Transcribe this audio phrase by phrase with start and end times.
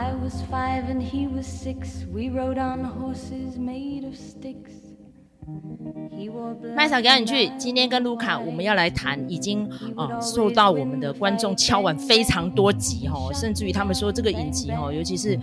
[0.00, 2.04] I was five and he was six.
[2.08, 4.87] We rode on horses made of sticks.
[6.74, 7.52] 麦嫂赶紧去！
[7.58, 9.64] 今天跟卢卡，我们要来谈已经
[9.96, 15.38] 啊、呃、受到我们的观众敲完非常多集哈，甚至于他们说这个影集哈，尤其是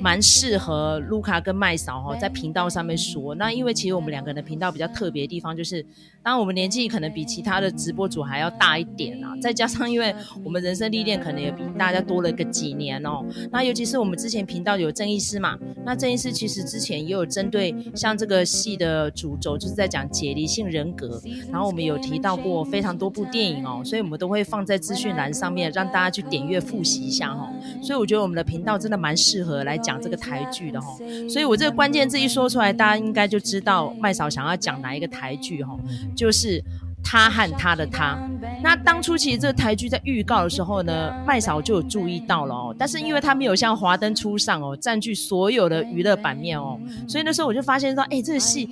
[0.00, 3.34] 蛮适合卢卡跟麦嫂哈在频道上面说。
[3.34, 5.82] 那因为其实我们两个人的频道比较特别的地方，就是
[6.22, 10.14] 当然我们年纪可能比其他的直播主还要大一点啊，再加上因为
[10.44, 13.24] 我们人生历练可能也比大家多了个几年哦。
[13.50, 19.47] 那尤其是我们之前频道有郑医师嘛，那郑医师其实之前也有针对像这个戏的主轴。
[19.56, 21.20] 就是在讲解离性人格，
[21.50, 27.48] 然后我们有提到过非常多部电影哦，所以我们都会放在资讯栏上面，让大家去点阅复习一下哈。
[27.82, 30.88] 所以我觉得我们的频道真的蛮适合来讲这个台剧的哈。
[31.30, 35.78] 所以我这个关键字一说出来，大家应该就知道麦嫂想要讲哪一个台剧哈，
[36.16, 36.62] 就是。
[37.00, 38.18] 他和他的他，
[38.62, 48.68] 那当初其实这个台剧在预告的时候呢，麦嫂就有注意到了哦，但是因为他没有像华灯初上哦，占据所有的娱乐版面哦，所以那时候我就发现说，哎，这个戏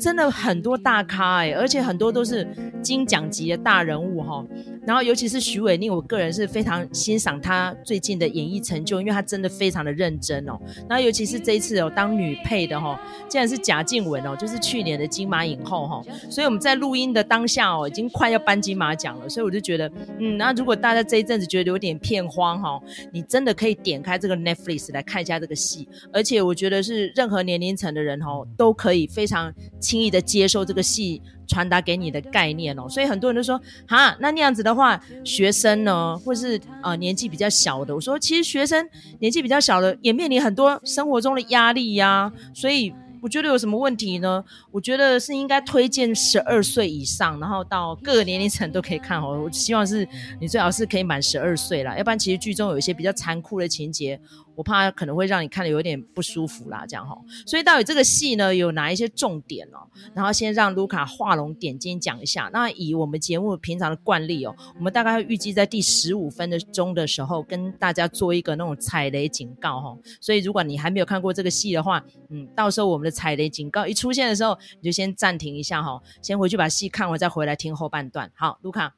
[0.00, 2.48] 真的很多大咖哎，而且很多都是
[2.82, 4.44] 金奖级的大人物哈。
[4.86, 10.58] 然后尤其是许玮宁，我个人是非常欣赏她最近的演艺成就，因为她真的非常的认真哦。
[10.88, 16.02] 然后尤其是这一次哦，当女配的哈，竟然是贾静雯哦，就是去年的金马影后哈。
[16.30, 22.80] 所以我们在录音的当下哦，已经快要颁金马奖了，所以我就觉得，嗯，那如果大家这一阵子觉得有点片荒哈，
[23.12, 29.52] 你真的可以点开这个 Netflix 来看一下这个戏，而且我觉得是任何年龄层的人哈，都可以非常
[29.90, 31.20] 轻易的接受这个戏。
[31.50, 42.94] 传达给你的概念哦，所以很多人都说，哈，那那样子的话，学生呢，或是呃年纪比较小的，我说其实学生年纪比较小的也面临很多生活中的压力呀、所以。
[43.22, 44.42] 我觉得有什么问题呢？
[44.70, 49.42] 我觉得是应该推荐十二岁以上，然后到各个年龄层都可以看哦。
[49.44, 50.08] 我希望是
[50.40, 54.18] 你最好是可以满十二岁啦，要不然其实剧中有一些比较残酷的情节，
[54.60, 57.16] 我怕可能会让你看的有点不舒服啦，这样哈。
[57.46, 59.88] 所以到底这个戏呢有哪一些重点哦？
[60.12, 62.50] 然后先让卢卡画龙点睛讲一下。
[62.52, 69.96] 那以我们节目平常的惯例哦，我们大概会预计在第十五分的钟的时候跟大家做一个那种踩雷警告哈。
[70.20, 73.10] 所以如果你还没有看过这个戏的话，嗯，到时候我们的。
[73.20, 78.32] 踩雷警告一出现的时候，你就先暂停一下哈，先回去把戏看完，再回来听后半段。
[78.34, 78.94] 好，卢卡。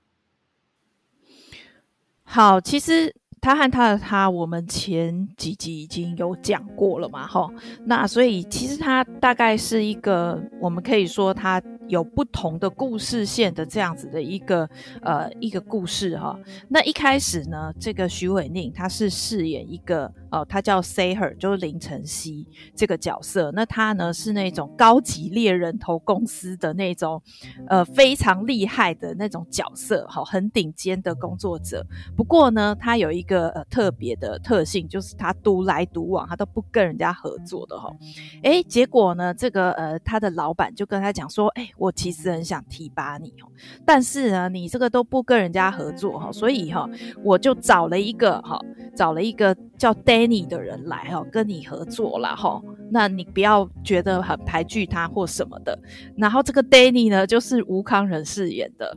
[2.22, 7.50] 好，其实他和他的他，我们前几集已经有讲过了嘛，哈。
[7.84, 11.60] 那所以其实他大概是一个，我们可以说他。
[11.88, 14.66] 有不同的故事线的这样子的一个
[15.03, 16.38] 呃一个故事哈。
[16.69, 23.53] 那一开始呢，这个徐伟宁他是饰演一个呃，他叫 Saher，就是林晨曦这个角色。
[23.54, 27.22] 那他呢是那种高级猎人头公司的那种
[27.69, 31.87] 呃非常厉害的那种角色哈，很顶尖的工作者。
[32.16, 37.94] 不过呢，他有一个呃特别的特性，就是他独来独往，他都不跟人家合作的哈。
[38.42, 41.69] 诶，结果呢，这个呃他的老板就跟他讲说，诶。
[41.76, 43.50] 我其实很想提拔你哦，
[43.84, 46.88] 但是呢，你这个都不跟人家合作哈，所以哈，
[47.25, 48.60] 我就找了一个哈，
[48.94, 52.62] 找了一个叫 Day Danny 的人来哈，跟你合作了哈。
[52.91, 55.77] 那你不要觉得很排拒他或什么的。
[56.16, 58.97] 然后这个 Danny 呢，就是吴康仁饰演的。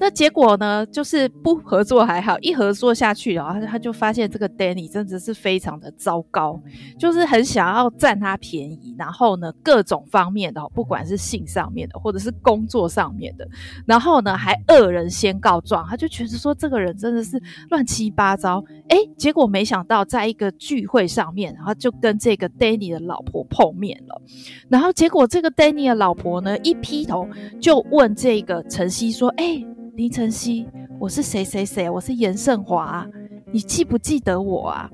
[0.00, 6.60] 那结果呢，就是不合作还好，一合作下去，然后他就发现这个 Danny 真的是非常的糟糕，
[6.98, 13.46] 就是很想要占他便宜，然后呢，各种方面的，不管是性上面的，或者是工作上面的，
[13.86, 18.64] 然后呢，还恶人先告状，他就觉得说这个人真的是乱七八糟。
[18.88, 24.22] 诶，结果没想到在一个聚会上面，然后就跟这个 Danny 的老婆碰面了，
[24.70, 27.28] 然后结果这个 Danny 的老婆呢，一劈头
[27.60, 30.66] 就问这个晨曦说：“诶，林晨曦，
[30.98, 33.06] 我是谁谁谁，我是严胜华，
[33.52, 34.90] 你记不记得我啊？”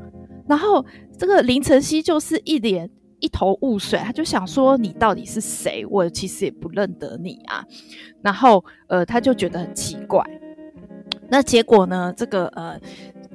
[0.48, 0.84] 然后
[1.16, 2.90] 这个林晨曦就是一脸。
[3.22, 5.84] 一头雾水，他就想说，你到底是谁？
[5.90, 7.62] 我其实也不认得你啊。
[8.22, 10.24] 然后呃，他就觉得很奇怪。
[11.28, 12.14] 那结果呢？
[12.16, 12.80] 这个呃，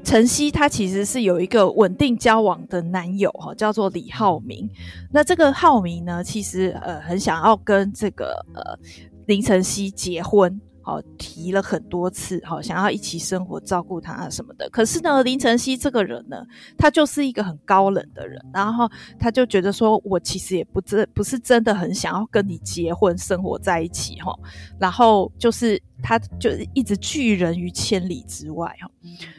[0.06, 4.70] 晨曦她其实是有一个稳定交往的男友哈，叫做李浩明。
[5.12, 8.80] 那这个浩明呢，其实呃很想要跟这个呃
[9.26, 10.62] 林晨曦结婚。
[10.86, 14.70] 好，提了很多次，好，想要一起生活、照顾他什么的。
[14.70, 16.38] 可是呢，林晨曦这个人呢，
[16.78, 18.88] 他就是一个很高冷的人，然后
[19.18, 24.32] 他就觉得说，我其实也不真不是真的很想要跟你结婚、生活在一起，哈。
[24.80, 28.88] 然后就是他就一直拒人于千里之外，哈。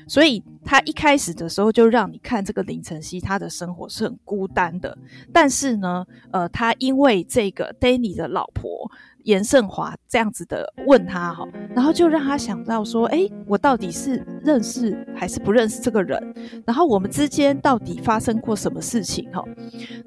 [0.08, 4.98] 所以他一开始的时候就让你看这个林晨曦，他的生活是很孤单的。
[5.32, 8.90] 但是呢，呃，他因为这个 Danny 的老婆。
[9.26, 16.34] 严胜华这样子的问他哈，然后就让他想到说，哎，我到底是认识还是不认识这个人？
[16.64, 19.42] 然后我们之间到底发生过什么事情哈？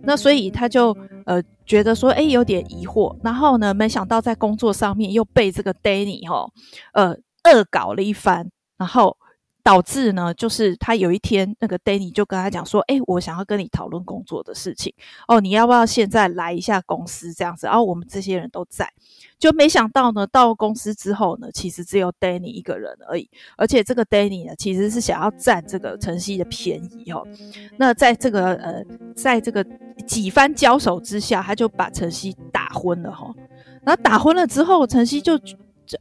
[0.01, 0.95] 那所以他就
[1.25, 3.15] 呃觉得说，哎，有点疑惑。
[3.21, 6.49] 然后呢，没想到在工作上面又被这个 Danny 哈
[6.93, 9.15] 呃恶搞了一番，然后。
[9.63, 14.93] 导致呢，就是他有一天，那个 Danny 就跟他讲说：“哎，我想要跟你讨论工作的事情
[15.27, 18.91] 哦，你要不要现在来一下公司这样子？”然后我们这些人都在，
[19.37, 27.27] 就没想到呢，到公司之后呢，其实只有 Danny 一个人而已，而且这个 Danny 呢，其实是想要占这个晨曦的便宜哦。
[27.77, 28.83] 那在这个呃，
[29.15, 29.63] 在这个
[30.07, 33.35] 几番交手之下，他就把晨曦打昏了哈、哦。
[33.83, 35.39] 然后打昏了之后，晨曦就。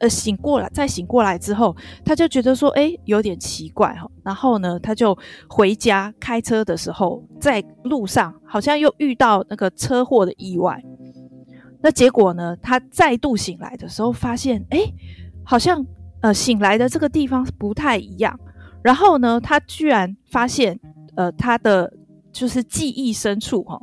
[0.00, 1.74] 呃，醒过来，再醒过来之后，
[2.04, 4.06] 他就觉得说，哎，有点奇怪哈。
[4.22, 5.16] 然后呢，他就
[5.48, 10.82] 回家开车的时候，在路上好像又遇到那个车祸的意外。
[11.80, 14.80] 那结果呢，他再度醒来的时候，发现，哎，
[15.42, 15.84] 好像
[16.20, 18.38] 呃，醒来的这个地方不太一样。
[18.82, 20.78] 然后呢，他居然发现，
[21.16, 21.90] 呃，他的
[22.30, 23.80] 就是记忆深处哈，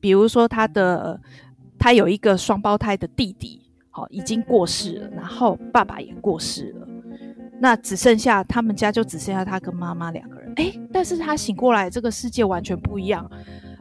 [0.00, 1.20] 比如说他的
[1.78, 3.61] 他有一个双胞胎的弟弟。
[3.94, 6.88] 好，已经过世了，然后爸爸也过世了，
[7.60, 10.50] 那只剩下他们家就只剩下他跟妈妈两个人。
[10.56, 13.30] 哎，但是他醒过来，这个世界完全不一样。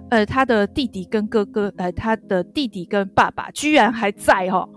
[0.10, 4.68] 呃，他的弟弟跟哥哥，呃，他的弟弟跟爸爸居然还在哈。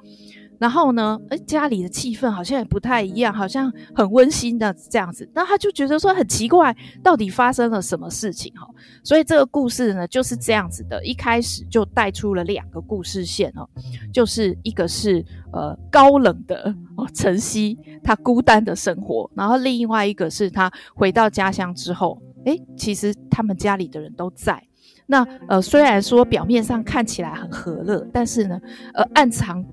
[0.59, 5.29] 然后呢，哎，家里的气氛好像也不太一样，好像很温馨的这样子。
[5.35, 8.67] 那他就觉得说很奇怪，到底发生了什么事情哈？
[9.03, 13.69] 所以这个故事呢就是这样子的，一开始就带出了两个故事线哦，
[14.12, 24.62] 就是一个是呃高冷的哦晨曦他孤单的生活，然后另外一个是他回到家乡之后，哎，其实他们家里的人都在。
[25.06, 28.61] 那呃虽然说表面上看起来很和乐，但是呢，
[28.95, 29.65] 呃暗藏。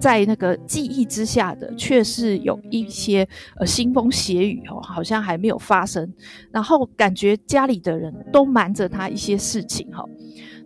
[0.00, 3.26] 在那个记忆之下的，却是有一些
[3.56, 6.08] 呃腥风血雨哦，好像还没有发生，
[6.52, 10.04] 然后感觉家里的人都瞒着他一些事情哈，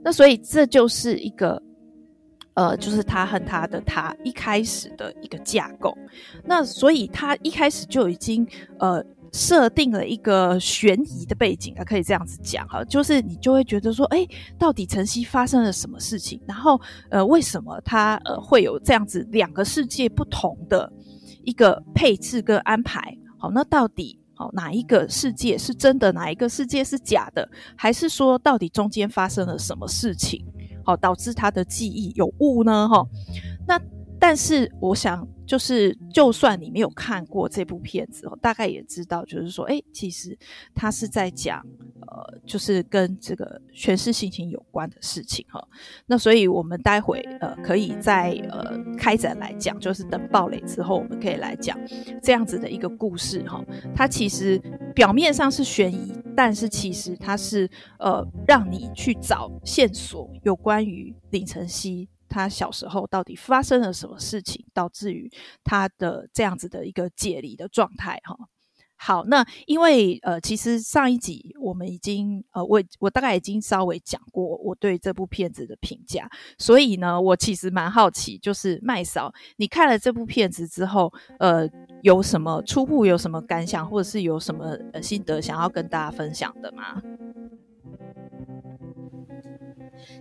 [0.03, 1.63] 那所以这就是一个
[2.53, 5.97] 呃，就是他和他的他一开始的一个架构，
[6.45, 8.47] 那所以他一开始就已经
[8.81, 9.03] 呃。
[9.32, 16.40] 设定了一个悬疑的背景啊，可以这样子讲哈，就是你就会觉得说，诶，到底晨曦发生了什么事情？
[16.46, 16.79] 然后，
[17.11, 20.93] 呃，为什么他呃会有这样子两个世界不同的
[21.44, 23.17] 一个配置跟安排？
[23.38, 27.49] 好，那到底好哪一个世界是真的，哪一个世界是假的？
[27.75, 30.44] 还是说到底中间发生了什么事情？
[30.84, 32.88] 好，导致他的记忆有误呢？
[32.88, 33.06] 哈，
[33.67, 33.81] 那。
[34.25, 40.35] 但是我想，就是就算你没有看过这部片子，大概也知道，就是说，诶，其实
[40.75, 41.63] 他是在讲，
[42.07, 45.63] 呃，就是跟这个权势性侵有关的事情哈。
[46.07, 51.79] 那所以我们待会呃，可以再呃开展来讲，就是等爆雷之后，我们可以来讲
[52.23, 53.63] 这样子的一个故事哈。
[53.95, 54.59] 它其实
[54.95, 57.69] 表面上是悬疑，但是其实它是
[57.99, 62.09] 呃让你去找线索，有关于林晨曦。
[62.32, 65.31] 他小时候到底发生了什么事情，导致于
[65.62, 68.19] 他的这样子的一个解离的状态？
[68.25, 68.34] 哈，
[68.96, 81.69] 好，那因为呃，其实上一集我们已经呃，我我大概已经稍微讲过我对这部片子的评价，所以呢，我其实蛮好奇，就是麦嫂，你看了这部片子之后，呃，
[82.02, 87.02] 有什么初步有什么感想，或者是有什么呃心得想要跟大家分享的吗？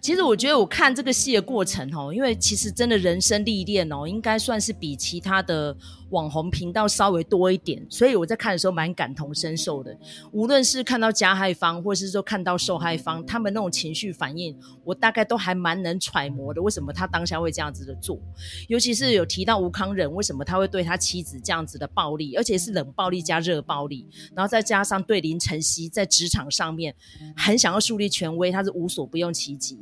[0.02, 5.76] 其实我觉得我看这个戏的过程哦，因为其实真的人生历练哦，应该算是比其他的。
[6.12, 9.98] 网红频道稍微多一点，所以我在看的时候蛮感同身受的。
[10.32, 16.62] 无论是看到加害方，或是说看到受害方，他们那种情绪反应，我大概都还蛮能揣摩的。
[16.62, 18.20] 为什么他当下会这样子的做？
[18.68, 26.94] 尤其是有提到吴康仁，为什么他会对他妻子这样子的暴力，而且是冷暴力加热暴力，然后再加上对林晨曦在职场上面
[27.36, 29.80] 很想要树立权威，他是无所不用其极。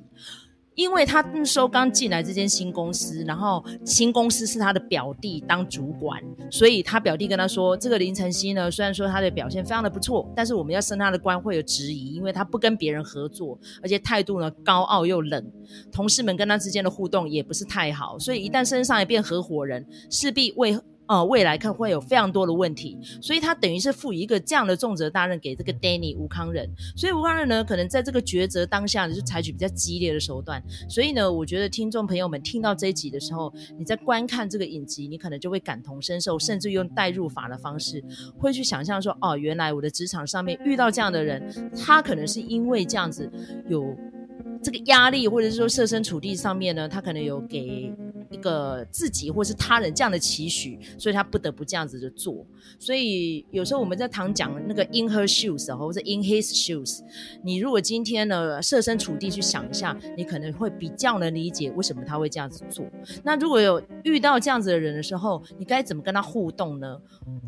[0.79, 15.45] 因为他那时候刚进来这间新公司，然后新公司是他的表弟当主管，所以他表弟跟他说：“这个林晨曦呢，虽然说他的表现非常的不错，但是我们要升他的官会有质疑，因为他不跟别人合作，而且态度呢高傲又冷，
[15.91, 20.79] 同事们跟他之间的互动也不是太好，所以一旦升上一变合伙人，势必为。”
[21.09, 30.63] 呃，未来看会有非常多的问题，所以他等于是赋予一个这样的重责大任给这个 Danny 吴康仁，所以吴康仁呢，可能在这个抉择当下呢，就采取比较激烈的手段。
[30.87, 38.03] 所以呢，我觉得听众朋友们听到这一集的时候，你在观看这个影集，你可能就会感同身受，甚至用代入法的方式，
[38.37, 43.27] 会去想象说，哦，原来我的职场上面遇到这样的人，他可能是因为这样子
[43.67, 43.97] 有
[44.61, 47.91] 这个压力，或者是说设身处地上面呢，他可能有给。
[48.31, 52.45] 一个自己或是他人这样的期许，所以他不得不这样子的做。
[52.77, 56.99] 所以有时候我们在常讲那个 in her shoes 或者 in his shoes，
[57.43, 62.85] 你如果今天呢设身处地去想一下，你可能会比较能理解为什么他会这样子做。
[63.23, 67.01] 那如果有遇到这样子的人的时候，你该怎么跟他互动呢？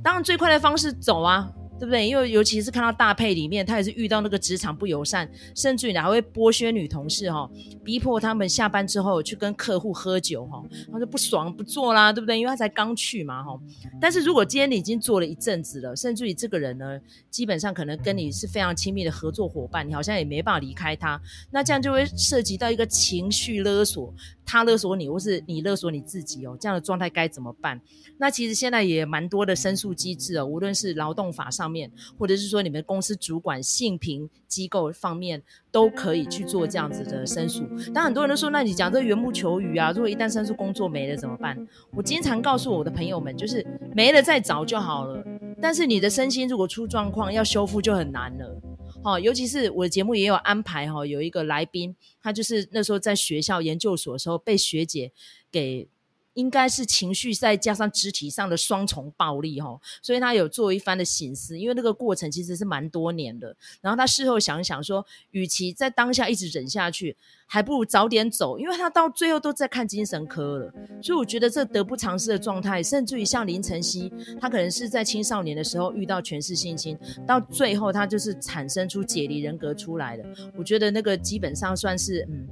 [0.03, 1.47] 当然最快的方式走啊。
[1.81, 2.07] 对不对？
[2.07, 7.49] 因为尤其是看到大配里面，他也是遇到那个职场不友善，甚至于还会剥削女同事哈、
[7.83, 12.37] 逼迫他们下班之后去跟客户喝酒哈，他就不爽不做啦，对不对？
[12.37, 13.59] 因为他才刚去嘛哈。
[13.99, 16.99] 但是如果今天你已经做了一阵子了，甚至于这个人呢，
[17.31, 21.19] 基本上可能跟你是非常亲密的合作伙伴，你好像也没办法离开他，
[21.49, 24.13] 那这样就会涉及到一个情绪勒索。
[24.51, 27.79] 他勒索你，或是你勒索你自己哦，这样的状态该怎么办？
[28.17, 31.89] 那其实现在也蛮多的申诉机制哦，无论是劳动法上面，
[32.19, 35.41] 或者是说你们公司主管性平机构方面，
[35.71, 37.63] 都可以去做这样子的申诉。
[37.93, 41.57] 但很多人都说，那你讲这缘木求鱼啊，如果一旦申诉工作没了怎么办？
[41.95, 43.65] 我经常告诉我的朋友们，就是
[43.95, 45.23] 没了再找就好了。
[45.61, 48.61] 但是你的身心如果出状况，要修复就很难了。
[49.03, 55.11] 好，尤其是我的节目也有安排哈，有一个来宾，他就是那时候在学校研究所的时候被学姐
[55.51, 55.87] 给。
[56.35, 63.53] 应该是情绪再加上肢体上的双重暴力哈，所以他有做一番的醒思，因为那个过程其实是蛮多年的。
[63.81, 70.73] 然后他事后想想说，与其在当下一直忍下去，还不如早点走，因为他到最后都在看精神科了。
[71.03, 80.23] 所以我觉得这得不偿失的状态，甚至于像林晨曦，他可能是在青少年的时候遇到权势性侵，到最后他就是产生出解离人格出来的。
[80.55, 82.47] 我觉得那个基本上算是嗯。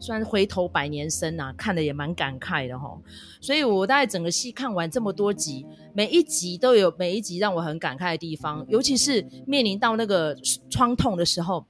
[0.00, 2.98] 虽然回头百年身呐、啊，看得也蛮感慨的哈。
[3.40, 5.64] 所以我大概整个戏看完这么多集，
[5.94, 10.36] 每一集都有每一集让我很感慨的地方，尤其是面临到那个
[10.68, 11.64] 创痛的时候。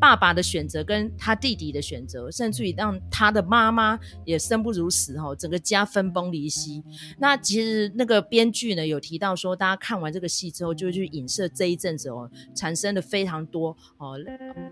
[0.00, 6.82] 爸爸的选择跟他弟弟的选择，甚至于让他的妈妈也生不如死哈，整个家分崩离析。
[7.18, 14.18] 那其实那个编剧呢有提到说，大家看完这个戏之后，就去影射这一阵子哦，产生了非常多哦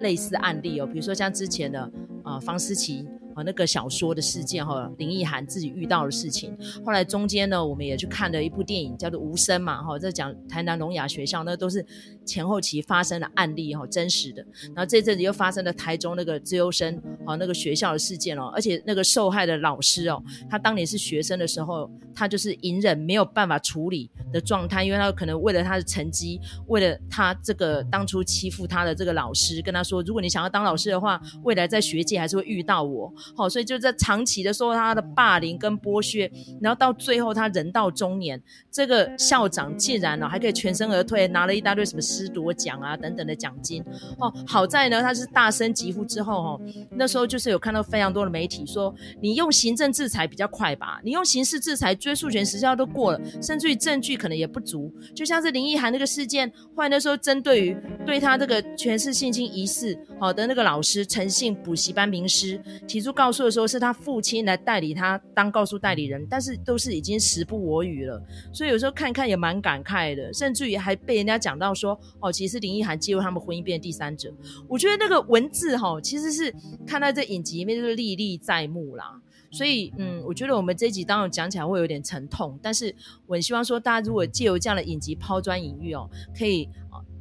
[0.00, 1.90] 类似案例哦，比如说像之前的
[2.24, 3.06] 啊方思琪
[3.42, 6.56] 那个小说的事件哈，林奕含自己遇到的事情。
[6.84, 11.84] 后来中间呢，我们也去看了一部电影叫做《无声》嘛哈，在讲台南聋哑学校，那都是
[12.24, 14.44] 前后期发生的案例哈，真实的。
[14.74, 43.82] 然后这阵子又发生了台中那个资优生啊那个学校的事件哦，而且那个受害的老师哦，他当年是学生的时候，他就是隐忍没有办法处理的状态，因为他可能为了他的成绩，为了他这个当初欺负他的这个老师，跟他说，如果你想要当老师的话，未来在学界还是会遇到我，好，所以就在长期的受他的霸凌跟剥削，然后到最后他人到中年，这个校长竟然呢还可以全身而退，拿了一大堆什么师铎奖啊等等的奖金，
[44.18, 45.30] 哦，好在呢他是。
[45.32, 46.60] 大声疾呼之后，哦，
[46.90, 54.92] 那时候就是有看到非常多的媒体说，你用行政制裁比较快吧，你用刑事制裁追诉权时效都过了，甚至于证据可能也不足。
[55.14, 68.20] 就像是林奕涵那个事件，后来那时候针对于对他这个权势性侵疑似好的那个老师诚信补习班名师提出告诉的时候，是他父亲来代理他当告诉代理人，但是都是已经时不我与了，
[68.52, 74.30] 所以有时候看看也蛮感慨的，甚至于还被人家讲到说，哦，其实林奕涵介入他们婚姻变第三者，
[74.68, 75.20] 我觉得那个。
[75.30, 76.52] 文字哈，其实是
[76.84, 79.20] 看到这影集里面就是历历在目啦，
[79.52, 82.92] 所以嗯，我觉得我们这一集当然讲起来会有点沉痛，但是
[83.26, 86.68] 我很希望说，大家如果借由这样的影集抛砖引玉哦，可以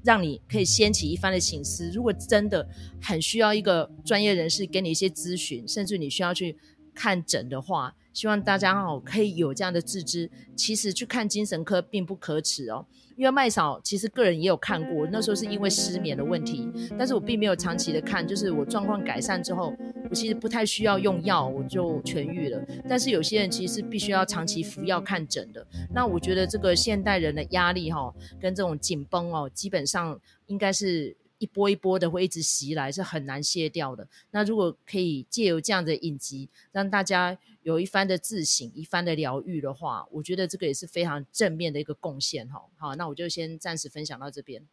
[0.04, 1.90] 让你可以掀起一番的醒思。
[1.92, 2.68] 如果真的
[3.02, 6.58] 很需要一个专业人士给你一些咨询，甚至你需要去
[6.94, 12.86] 看诊的话，希望大家哦可以有这样的自知，其实去看精神科并不可耻哦。
[13.20, 19.76] 因为麦嫂其实个人也有看过，那时候是因为失眠的问题，但是我并没有长期的看，就是我状况改善之后，
[20.10, 22.66] 我其实不太需要用药，我就痊愈了。
[22.88, 25.68] 但是有些人其实是必须要长期服药看诊的。
[25.94, 28.10] 那我觉得这个现代人的压力哈，
[28.40, 34.08] 跟这种紧绷哦，基本上应该是一波一波的会一直袭来，是很难卸掉的。
[34.32, 37.38] 那如果可以借由这样的影集，让大家。
[37.70, 42.60] 有一番的自省，一番的疗愈的话，我觉得这个也是非常正面的一个贡献哈。
[42.78, 44.64] 好，那我就先暂时分享到这边。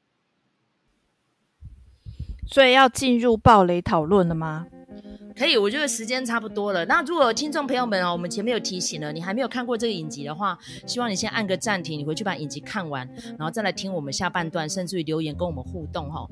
[2.47, 4.67] 所以要进入暴雷讨论了吗？
[5.37, 6.87] 可以，我觉得时间差不多了。
[6.87, 16.27] 那如果听众朋友们啊，我们前面有提醒了，你还没有看过这个影集的话，希望你先按个暂停，你回去把影集看完，然后再来听我们下半段，甚至于留言跟我们互动哈。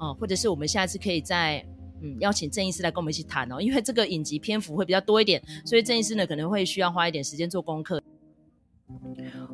[0.00, 1.64] 哦，或者是我们下次可以在。
[2.02, 8.02] 嗯，邀请郑医师来跟我们一起谈哦，因为这个影集篇幅会比较多一点，所以郑医师呢可能会需要花一点时间做功课。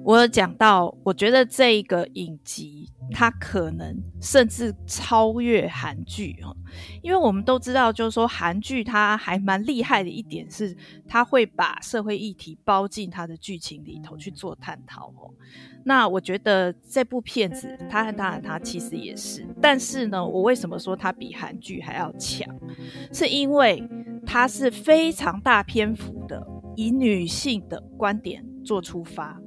[0.06, 6.56] 我有讲到，我觉得这一个影集它可能甚至超越韩剧哦，
[7.02, 10.76] 因为我们都知道，就是说韩剧它还蛮厉害的一点是，
[11.08, 15.34] 它会把社会议题包进它的剧情里头去做探讨哦。
[15.84, 22.46] 那我觉得这部片子，它和当然它其实也是，但是呢，我为什么说它比韩剧还要强？
[23.12, 23.82] 是因为
[24.24, 26.46] 它是非常大篇幅的
[26.76, 29.40] 以女性的观点做出发。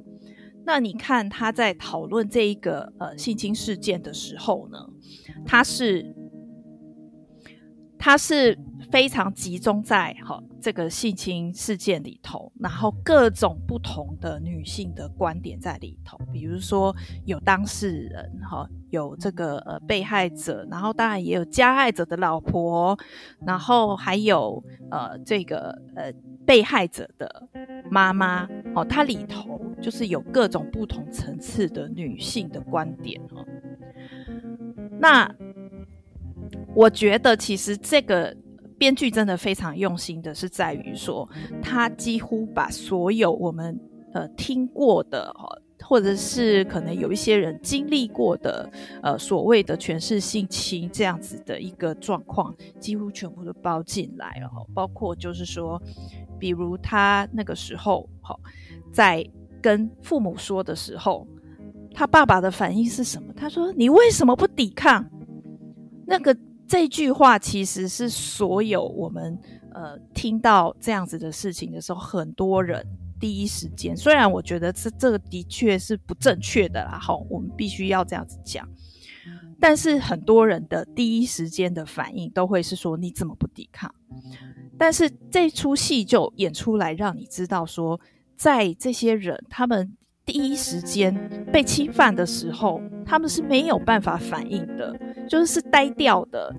[0.71, 4.77] 那你看他在讨论这一个呃性侵事件的时候呢，
[5.43, 6.15] 他是
[7.97, 8.55] 他是
[8.91, 22.97] 非常集中在哈、这个性侵事件里头，然后各种不同的女性的观点在里头，比如说有当事人哈、哦，有这个呃被害者，然后当然也有加害者的老婆，
[23.45, 26.11] 然后还有呃这个呃
[26.45, 27.47] 被害者的
[27.89, 29.59] 妈妈哦，它里头。
[29.81, 33.45] 就是有各种不同层次的女性的观点哦。
[34.99, 35.33] 那
[36.75, 38.35] 我觉得其实这个
[38.79, 41.29] 编剧真的非常用心的，是在于说
[41.61, 43.79] 他几乎把所有我们
[44.13, 45.31] 呃听过的，
[45.81, 48.71] 或者是可能有一些人经历过的
[49.03, 54.49] 呃所谓的权势性侵这样子的一个状况，几乎全部都包进来了。
[54.73, 55.79] 包括就是说，
[56.39, 58.39] 比如他那个时候好
[58.91, 59.29] 在。
[59.61, 61.27] 跟父母说的时候，
[61.93, 63.33] 他爸爸的反应是什么？
[63.35, 65.05] 他说：“你为什么不抵抗？”
[66.07, 66.33] 那个
[66.69, 69.37] 这句话其实是所有我们
[69.73, 72.85] 呃听到这样子的事情的时候，很多人
[73.19, 78.69] 第一时间，虽然我觉得这这个的确是不正确的啦，好，我们必须要这样子讲，
[79.59, 83.93] 但是很多人的第一时间的反应都会是说：“你怎么不抵抗？”
[84.77, 87.99] 但是这出戏就演出来，让你知道说。
[88.39, 89.97] 在这些人，他们
[90.31, 91.11] 第一时间
[91.51, 94.95] 被侵犯的时候，他们是没有办法反应的，
[95.27, 96.55] 就是是呆掉的。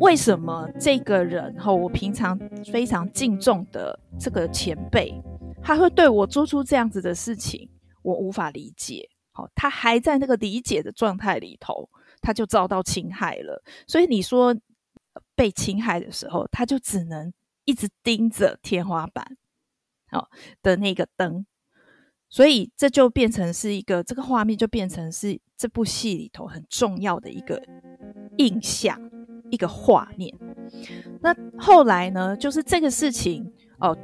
[0.00, 2.36] 为什么这个人和我平常
[2.72, 5.14] 非常敬重的这个前辈，
[5.62, 7.70] 他会对我做出这样子的事情？
[8.02, 9.08] 我无法理解。
[9.30, 11.88] 好，他还在那个理解的状态里头，
[12.20, 13.62] 他就遭到侵害了。
[13.86, 14.52] 所以你说
[15.36, 17.32] 被侵害的时候，他就只能
[17.64, 19.36] 一直盯着天花板。
[20.10, 20.28] 好
[20.64, 21.46] 的那个灯，
[22.30, 27.62] 所以这就变成是一个这个画面，就变成是这部戏里头很重要的一个
[28.36, 28.98] 印象，
[29.50, 30.34] 一个画面。
[31.20, 33.96] 那后来呢，就是这个事情哦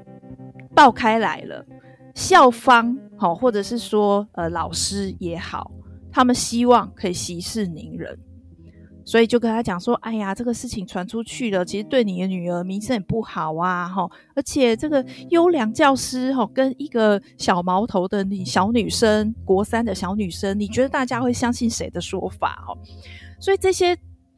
[0.75, 1.65] 爆开来了，
[2.15, 5.71] 校方好，或者是说呃老师也好，
[6.11, 8.19] 他们希望可以息事宁人。
[9.05, 22.65] 所以就跟他讲说，哎呀，这个事情传出去了，其实对你的女儿名声也不好啊，哈，而且这个优良教师，哈，跟一个小毛头的女小女生，国三的小女生，你觉得大家会相信谁的说法？
[22.67, 22.75] 哈，
[23.39, 23.95] 所以这些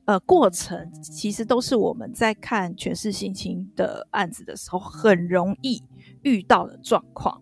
[0.07, 5.81] 呃过程，其实都是我们在看权势性侵的案子的时候，很容易
[6.23, 7.41] 遇到的状况，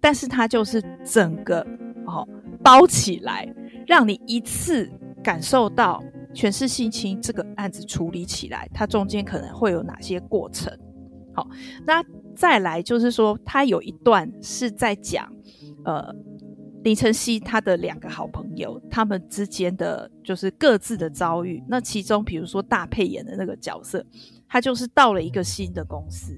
[0.00, 1.66] 但是它就是整个
[2.06, 2.26] 哦
[2.62, 3.52] 包起来，
[3.88, 4.88] 让你一次
[5.20, 6.00] 感受到。
[6.34, 10.72] 全是性侵这个案子处理起来，它中间可能会有哪些过程？
[11.34, 11.48] 好，
[11.86, 15.30] 那再来就是说，他有一段是在讲，
[15.84, 16.14] 呃，
[16.82, 21.62] 林晨曦他的两个好朋友，他们之间的就是各自的遭遇。
[21.68, 24.04] 那其中，比如说大配演的那个角色，
[24.48, 26.32] 他就是到了一个新的公司，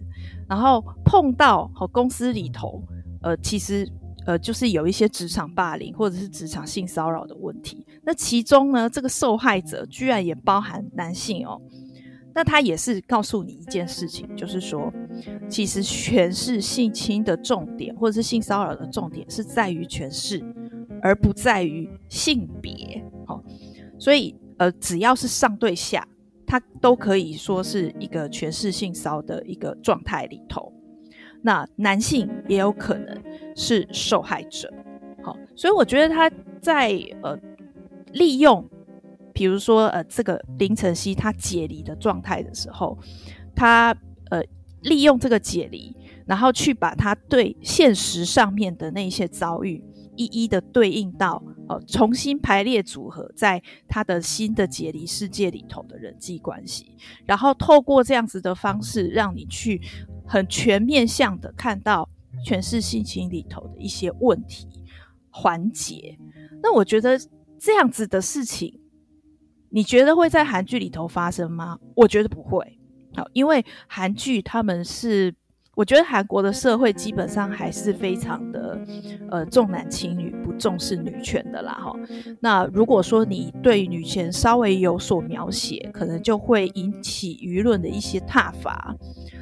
[0.49, 2.83] 然后碰到和公司里头，
[3.23, 3.89] 呃，其实。
[4.27, 7.87] 呃，就是有一些职场霸凌或者是职场性骚扰的问题。
[8.03, 11.61] 那其中呢，这个受害者居然也包含男性哦。
[12.35, 14.91] 那他也是告诉你一件事情，就是说，
[15.51, 20.43] 其实权势性侵的重点，或者是性骚扰的重点，是在于权势，
[21.03, 23.05] 而不在于性别。
[23.27, 23.45] 哦，
[23.99, 26.09] 所以呃，只要是上对下，
[26.47, 30.72] 他都可以说是一个权势性骚的一个状态里头。
[31.45, 33.23] 那男性也有可能
[33.57, 34.73] 是受害者，
[35.23, 37.37] 好，所以我觉得他在呃
[38.13, 38.65] 利用，
[39.35, 42.97] 比如说呃这个林晨曦他解离的状态的时候，
[43.57, 43.93] 他
[44.31, 44.41] 呃
[44.83, 49.83] 利用这个解离，然后去把他对现实上面的那些遭遇
[50.15, 56.95] 一一的对应到呃重新排列组合在他的新的解离世界里头的人际关系，
[57.27, 59.81] 然后透过这样子的方式让你去。
[60.27, 62.09] 很全面向的看到
[62.47, 64.67] 诠释性情里头的一些问题
[65.31, 66.19] 环节，
[66.63, 67.19] 那我觉得
[67.59, 68.81] 这样子的事情，
[69.71, 71.79] 你觉得会在韩剧里头发生吗？
[71.95, 72.79] 我觉得不会。
[73.15, 75.35] 好，因为韩剧他们是，
[75.75, 78.79] 我觉得韩国的社会基本上还是非常的
[79.31, 81.95] 呃重男轻女，不重视女权的啦，哈。
[82.41, 88.95] 那如果说你对女权稍微有所描写，可能就会引起舆论的一些挞伐。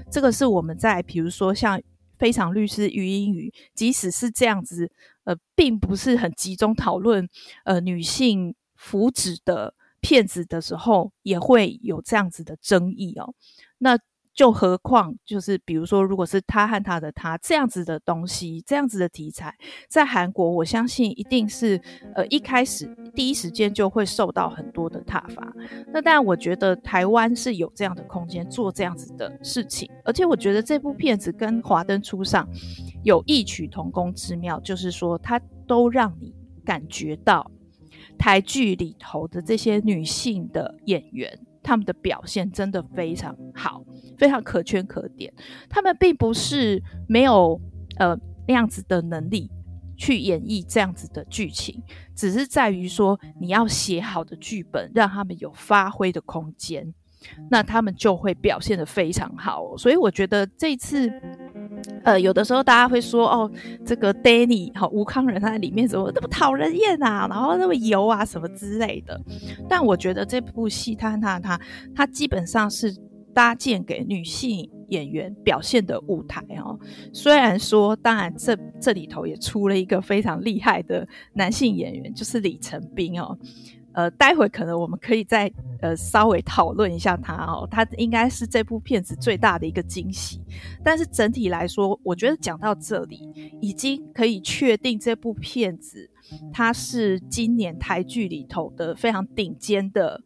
[0.09, 1.83] 这个是我们在比如说像
[2.16, 4.88] 非常律师禹英禑，即使是这样子，
[5.25, 7.29] 呃，并不是很集中讨论
[7.64, 13.35] 呃女性福祉的片子的时候，也会有这样子的争议哦。
[13.79, 13.99] 那。
[14.40, 19.55] 就何况，就是比如说，如果是他和他的他这样子的东西，这样子的题材，
[19.87, 21.79] 在韩国，我相信一定是
[22.14, 25.53] 呃一开始第一时间就会受到很多的挞伐。
[25.92, 32.48] 那当然，我觉得台湾是有这样的空间做这样子的事情，而且我觉得这部片子跟《华灯初上》
[33.05, 37.50] 有异曲同工之妙，就是说它都让你感觉到
[38.16, 41.38] 台剧里头的这些女性的演员。
[41.62, 43.85] 他们的表现真的非常好，
[44.18, 45.33] 非常可圈可点。
[45.68, 47.61] 他们并不是没有
[47.96, 49.51] 呃那样子的能力
[49.96, 51.83] 去演绎这样子的剧情，
[52.14, 56.94] 只是在于说你要写好的剧本，让他们有发挥的空间，
[57.50, 59.76] 那他们就会表现得非常好。
[59.76, 61.11] 所以我觉得这次。
[62.04, 63.50] 呃，有的时候大家会说，哦，
[63.87, 69.18] 这个 Danny 好吴康仁他在里面怎么那么讨人厌啊，然后那么油啊什么之类的。
[69.66, 71.59] 但我觉得这部戏，他他他
[71.94, 72.94] 他基本上是
[73.33, 76.78] 搭建给女性演员表现的舞台哦。
[77.14, 83.38] 虽然说，当然这这里头也出了一个非常厉害的男性演员，就是李成斌哦。
[83.92, 85.50] 呃，待会可能我们可以再
[85.81, 90.40] 呃稍微讨论一下他哦，他应该是这部片子最大的一个惊喜。
[90.85, 93.29] 但是整体来说，我觉得讲到这里，
[93.61, 96.09] 已经可以确定这部片子
[96.53, 100.22] 它是今年台剧里头的非常顶尖的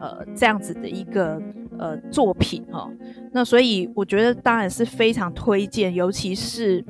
[0.00, 1.40] 呃这样子的一个
[1.78, 2.90] 呃作品哦。
[3.32, 6.84] 那所以我觉得当然是非常推荐，尤其是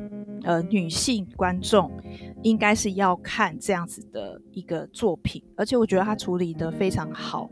[0.45, 1.91] 呃女性观众。
[2.43, 7.51] 应该是要看这样子的一个作品，而且我觉得它处理得非常好。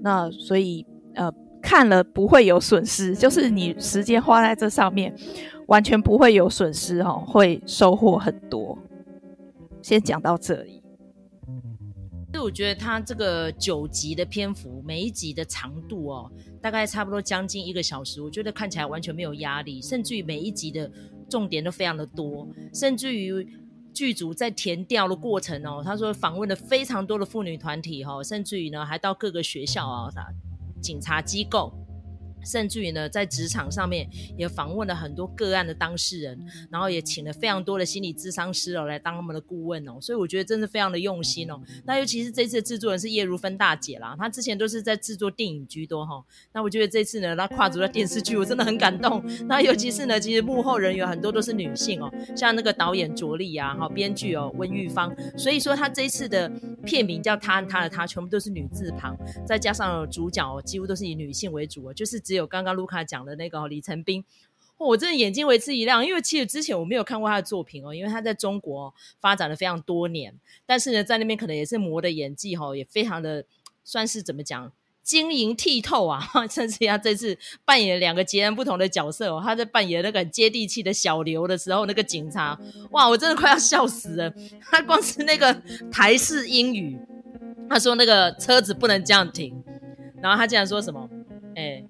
[0.00, 5.14] 那所以呃，看了不会有损失，就是你时间花在这上面，
[5.66, 8.78] 完全不会有损失哦，会收获很多。
[9.82, 10.81] 先讲到这里。
[12.32, 20.90] 所以我觉得它这个九集的篇幅，每一集的长度哦，大概差不多将近一个小时，我觉得看起来完全没有压力，甚至于每一集的
[21.28, 23.46] 重点都非常的多，甚至于。
[23.94, 30.08] 剧组在填调的过程哦，他说访问了非常多的妇女团体哦，甚至于呢还到各个学校啊、
[30.80, 31.70] 警察机构。
[32.44, 36.38] 甚至于呢，在职场上面也访问了很多个案的当事人，
[36.70, 41.60] 然后也请了非常多的心理咨商师哦来当他们的顾问哦，所以我觉得真的非常的用心哦。
[41.84, 46.24] 那尤其是这次的制作人是叶如芬大姐啦，她之前都是在制作电影居多哈、哦。
[46.52, 49.22] 那我觉得这次呢，她跨足了电视剧，我真的很感动。
[49.46, 55.14] 那尤其是呢，其实幕后人员很多都是女性哦，像那个导演卓立啊，哈，编剧哦温玉芳。
[55.36, 56.50] 所以说，她这一次的
[56.84, 62.22] 片名叫《她和她的她》，全部都是女字旁，再加上主角哦几乎都是以女性为主哦，就是。
[62.32, 64.24] 只有刚刚卢卡讲的那个李成斌，
[64.78, 73.44] 我真的眼睛为之一亮，因为其实之前我没有看过他的作品哦，因为他在中国发展了非常多年，但是呢，在那边可能也是磨的演技哈，也非常的
[73.84, 82.58] 算是怎么讲，晶莹剔透啊， 甚至他这次扮演两个截然不同的角色哦，他在扮演那个接地气的小刘的时候，那个警察，
[82.92, 84.32] 哇，我真的快要笑死了，
[84.70, 85.52] 他光是那个
[85.92, 86.98] 台式英语，
[87.68, 89.62] 他说那个车子不能这样停，
[90.22, 91.10] 然后他竟然说什么，
[91.56, 91.84] 哎、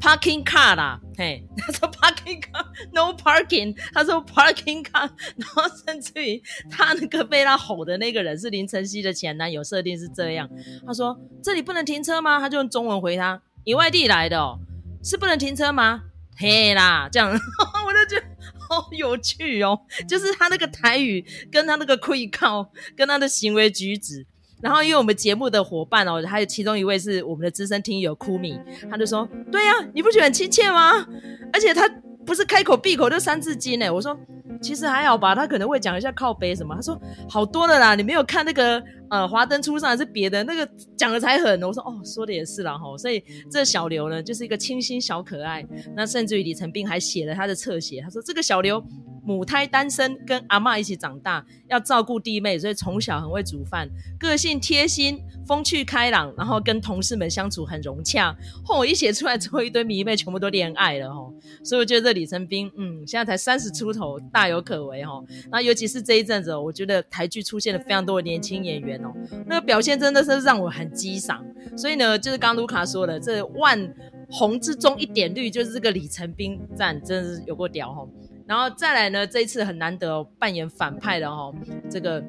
[0.00, 10.48] Parking car 啦，嘿， 他说 Parking car，no parking，他说 Parking car，然后甚至于他那个被他吼的那个人是林晨曦的前男友，设定是这样。
[10.86, 12.38] 他说这里不能停车吗？
[12.38, 14.58] 他就用中文回他，你外地来的哦，
[15.02, 16.02] 是不能停车吗？
[16.36, 17.28] 嘿啦，这样
[17.84, 18.26] 我就觉得
[18.68, 24.24] 好有趣哦，就是他那个台语跟他那个愧靠跟他的行为举止。
[24.60, 28.58] 然后，因为我们节目的伙伴哦，还有其中一位是我们的资深听友库米，
[28.90, 31.06] 他就说：“对呀、你不觉得很亲切吗？
[31.52, 31.88] 而且他
[32.26, 34.18] 不是开口闭口就三字经呢。”我说
[34.60, 45.66] ：“其实还好吧，他可能会讲一下靠背什么。”他说：“好多了啦，你没有看那个呃华灯初上还是别的那个讲的才狠。”我说：“哦，说的也是啦哈。”所以这小刘呢，就是一个清新小可爱。
[45.94, 48.82] 那甚至于李成斌还写了他的侧写，他说：“这个小刘。”
[49.28, 53.86] 母胎单身，跟阿嬷一起长大，要照顾弟妹，所以从小很会煮饭，
[54.18, 58.34] 个性贴心、风趣开朗，然后跟同事们相处很融洽。
[58.64, 61.30] 嚯，我一写出来之后，一堆迷妹全部都恋爱了哈。
[61.62, 65.22] 所以我觉得这李成斌，嗯，现在才三十出头，大有可为哈。
[65.50, 69.12] 那尤其是这一阵子，我觉得台剧出现了非常多的年轻演员哦，
[69.46, 71.44] 那个表现真的是让我很激赏。
[71.76, 73.94] 所以呢，就是刚卢卡说的，这万
[74.30, 78.08] 红之中一点绿，就是这个李成斌赞，真的是有够屌哦。
[78.46, 81.54] 然后再来呢，这一次很难得、扮演反派的哦，
[81.90, 82.22] 这个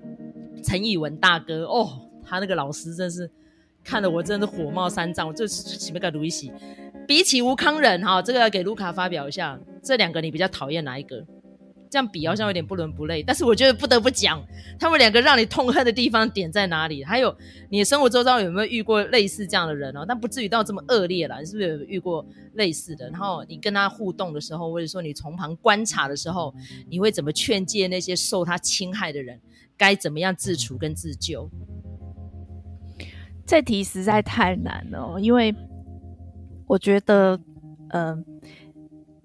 [0.63, 1.87] 陈以文大哥哦，
[2.25, 3.29] 他那个老师真是
[3.83, 6.51] 看得我真的是火冒三丈，我就是没个卢一喜。
[7.07, 11.25] 比起吴康仁哈，这个要给卢卡发表一下，这两个你比较讨厌哪一个？
[11.89, 14.39] 这样比好像有点不伦不类，但是我觉得不得不讲，
[14.79, 17.03] 他们两个让你痛恨的地方点在哪里？
[17.03, 17.35] 还有
[17.69, 20.05] 你的生活周遭有没有遇过类似这样的人哦？
[20.07, 23.09] 但不至于到这么恶劣啦，你是不是有遇过类似的？
[23.09, 26.53] 然后你跟他互动的时候，或者说你从旁观察的时候，
[26.89, 29.39] 你会怎么劝诫那些受他侵害的人？
[29.75, 31.49] 该怎么样自处跟自救？
[33.47, 35.55] 这题实在太难了，因为
[36.67, 37.39] 我觉得，
[37.87, 38.23] 嗯、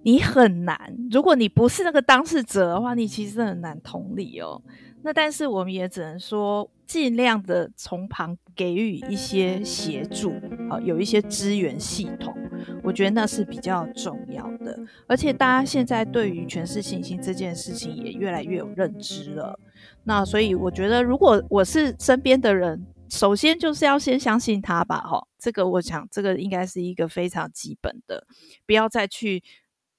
[0.04, 0.78] 你很难，
[1.10, 4.62] 如果你不是那个当事者的话，你其实很难同理哦。
[5.02, 10.32] 那但是我们也只能说，尽量的从旁给予一些协助，
[10.70, 12.34] 啊，有一些资源系统，
[12.82, 14.78] 我觉得那是比较重要的。
[15.06, 19.58] 而且大家现在对于权势信心这件事情也越来越有认知了。
[20.04, 28.26] 那所以我觉得，如果我是身边的人，首先就是要先相信他吧，哈，这个我想这个应该是一个非常基本的，
[28.66, 29.42] 不要再去。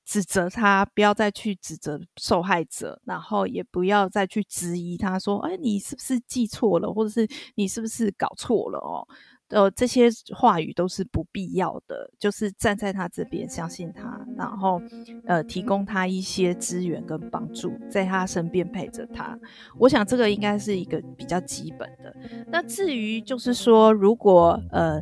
[0.05, 9.07] 指责他，不要再去指责受害者，然后也不要再去质疑他，说：“哎，你是不是记错了，或者是你是不是搞错了？”哦，
[9.49, 12.07] 呃，这些话语都是不必要的。
[12.19, 14.79] 就是站在他这边，相信他，然后
[15.25, 19.35] 呃，提供他一些资源跟帮助，在他身边陪着他。
[19.79, 22.15] 我想这个应该是一个比较基本的。
[22.47, 25.01] 那至于就是说，如果呃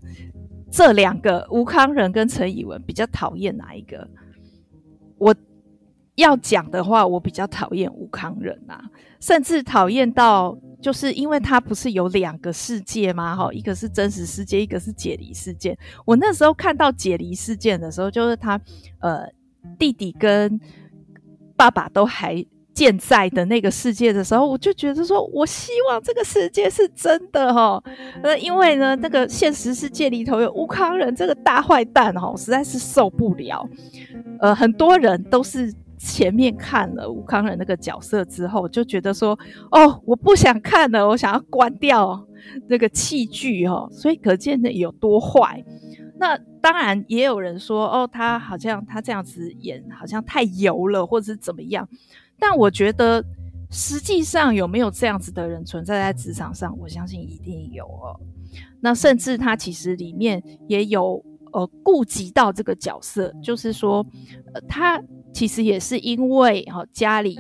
[0.72, 4.08] 这两个吴康仁跟陈以文比较讨厌哪一个？
[5.18, 5.36] 我
[6.16, 8.84] 要讲的话，我比较讨厌吴康人啊，
[9.20, 13.36] 甚至讨厌到，就是因为他不是有两个世界吗？
[13.36, 15.78] 哈，一个是真实世界，一个是解离世界。
[16.06, 18.60] 我那时候看到解离事件的时候，就是他
[19.00, 19.28] 呃
[19.80, 20.60] 弟弟跟
[21.56, 27.82] 爸爸都还健在的那个世界的时候，我就觉得说，我希望这个世界是真的哈。
[28.24, 33.64] 呃，因为呢，那个现实世界里头有吴康仁这个大坏蛋哈，实在是受不了。
[34.40, 39.38] 呃，很多人都是前面看了吴康仁那个角色之后，就觉得说，
[39.72, 42.28] 哦，我不想看了，我想要关掉
[42.68, 43.88] 那个器具哈。
[43.92, 45.64] 所以可见的有多坏。
[46.18, 51.88] 那当然也有人说，哦，他好像他这样子演好像太油了，或者是怎么样。
[52.40, 53.24] 但我觉得，
[53.70, 56.78] 实际上有没有这样子的人存在在职场上？
[56.78, 58.20] 我相信一定有哦。
[58.80, 64.06] 那甚至他其实里面也有呃顾及到这个角色，就是说，
[64.54, 65.02] 呃，他
[65.34, 67.40] 其实也是因为哈家里。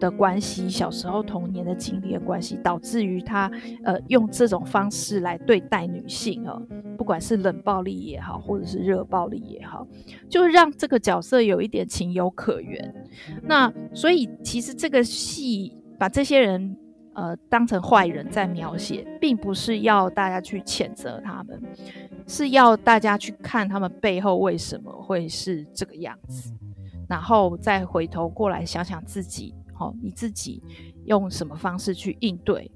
[0.00, 3.50] 的关系，小时候童年的经历的关系，导致于他
[3.84, 6.60] 呃用这种方式来对待女性啊，
[6.98, 9.86] 不管是冷暴力也好，或者是热暴力也好，
[10.28, 12.94] 就让这个角色有一点情有可原。
[13.42, 16.76] 那所以其实这个戏把这些人
[17.14, 21.60] 呃当成坏人在描写，并不是要大家去谴责他们，
[22.26, 26.52] 是要大家去看他们背后为什么会是这个样子，
[27.08, 29.54] 然后再回头过来想想自己。
[29.74, 30.62] 好、哦，你自己
[31.04, 32.70] 用什么方式去应对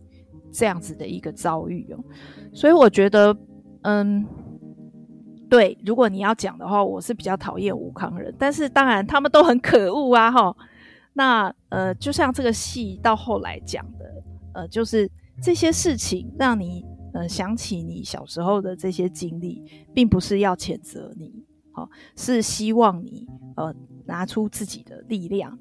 [0.52, 2.04] 这样子的一个遭遇哦？
[2.52, 3.36] 所以我觉得，
[3.82, 4.26] 嗯，
[5.48, 10.30] 对，如果你要讲的话，我是比较讨厌吴康人，但是当然他们都很可恶啊！
[10.30, 10.56] 哈，
[11.14, 14.22] 那呃，就像这个戏到后来讲的，
[14.54, 15.10] 呃，就是
[15.42, 19.62] 这些事情让你呃想起你小时候的这些经历，
[19.94, 23.74] 并不是要谴责你，好、哦，是希望你呃
[24.06, 25.58] 拿出自己的力量。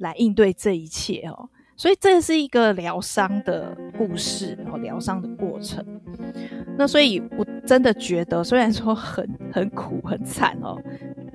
[0.00, 5.84] 来应对这一切哦，所以这是一个疗伤的故事，然后疗伤的过程。
[6.76, 10.76] 那所以我真的觉得，虽然说很很苦很惨哦，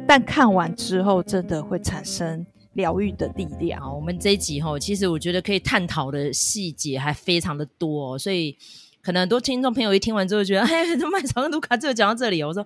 [0.08, 3.82] 但看完之后真的会产生疗愈的力量。
[3.96, 8.58] 我们这一集哈，其实我觉得可以探讨的细节还非常的多哦，所以
[9.02, 12.66] 可能很多听众朋友一听完之后觉得，哎，这麦嫂跟卢卡就讲到这里，我说。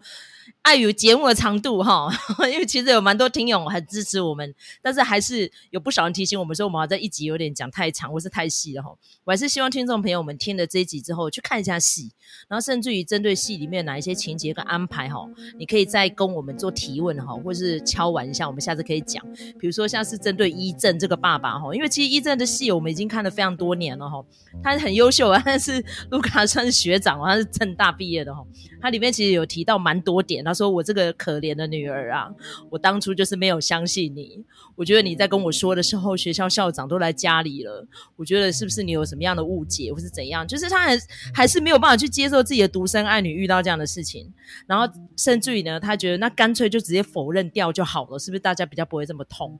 [0.62, 2.10] 碍于节目的长度哈，
[2.52, 8.92] 因为其实有蛮多听友很支持我们，但是还是有不少人提醒我们说，我们好像一集有点讲太长或是太细了哈。
[9.24, 12.12] 我还是希望听众朋友们听了这一集之后去看一下戏，
[12.48, 19.24] 然后甚至于针对戏里面哪一些情节跟安排哈，你可以再跟我们做提问哈，或是敲完一下，我们下次可以讲。
[19.60, 24.24] 比如说像是针对伊正这个爸爸哈，因为其实伊正的戏我们已经看了非常多年了哈，
[24.64, 28.46] 他很优秀啊，但是卢卡算是学长，他是政大毕业的哈，
[28.82, 30.39] 他里面其实有提到蛮多点。
[30.44, 32.30] 他说：“我这个可怜的女儿啊，
[32.70, 34.44] 我当初就是没有相信你。
[34.76, 37.86] 我觉得你在跟我说的时候，学校校长都来家里了。
[38.16, 40.48] 我觉得是不是你有什么样的误解，或是怎样？
[40.48, 40.98] 就是他还
[41.34, 44.32] 还是没有办法去接受自己的独生爱女遇到这样的事情。
[44.66, 49.60] 然后甚至于呢，他觉得那干脆就直接否认掉就好了，是不是大家比较不会这么痛？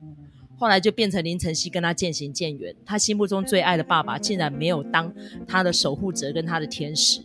[0.56, 2.74] 后来就变成林晨曦跟他渐行渐远。
[2.84, 5.10] 他心目中最爱的爸爸竟然没有当
[5.48, 7.22] 他的守护者跟他的天使。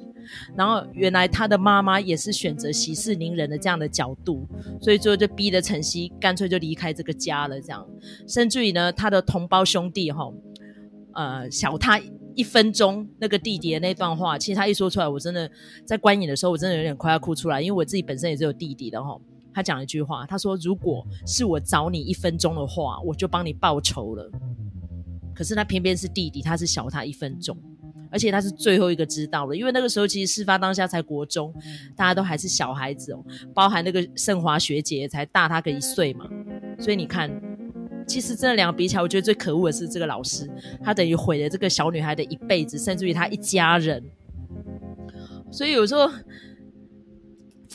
[0.55, 4.47] 然后原来他的妈妈也是选择息事宁人的这样的角度，
[4.81, 7.59] 所以最后就逼得晨曦干脆就离开这个家了。
[7.59, 7.87] 这样，
[8.27, 10.31] 甚至于呢，他的同胞兄弟哈，
[11.13, 11.99] 呃，小他
[12.35, 15.49] 一分钟那个弟弟的那段话，其实他一说出来，我真的
[15.85, 19.17] 在观影的时候，我真的有点快要哭出来，因为我自己本身也是有弟弟的哈。
[19.53, 24.29] 他讲了一句话，他说：“如果是我找你一分钟的话，我就帮你报仇了。”
[25.33, 27.57] 可是他偏偏是弟弟，他是小他一分钟。
[28.15, 31.53] 而且他是最后一个知道的，因为那个时候其实事发当下才国中，
[31.97, 33.21] 大家都还是小孩子哦，
[33.53, 36.25] 包含那个盛华学姐才大他个一岁嘛，
[36.79, 37.29] 所以你看，
[38.07, 40.49] 其实这两个比起来，我觉得最可恶的是这个老师，
[40.81, 44.01] 他等于毁了这个小女孩的一辈子，甚至于她一家人，
[45.51, 46.09] 所以有时候。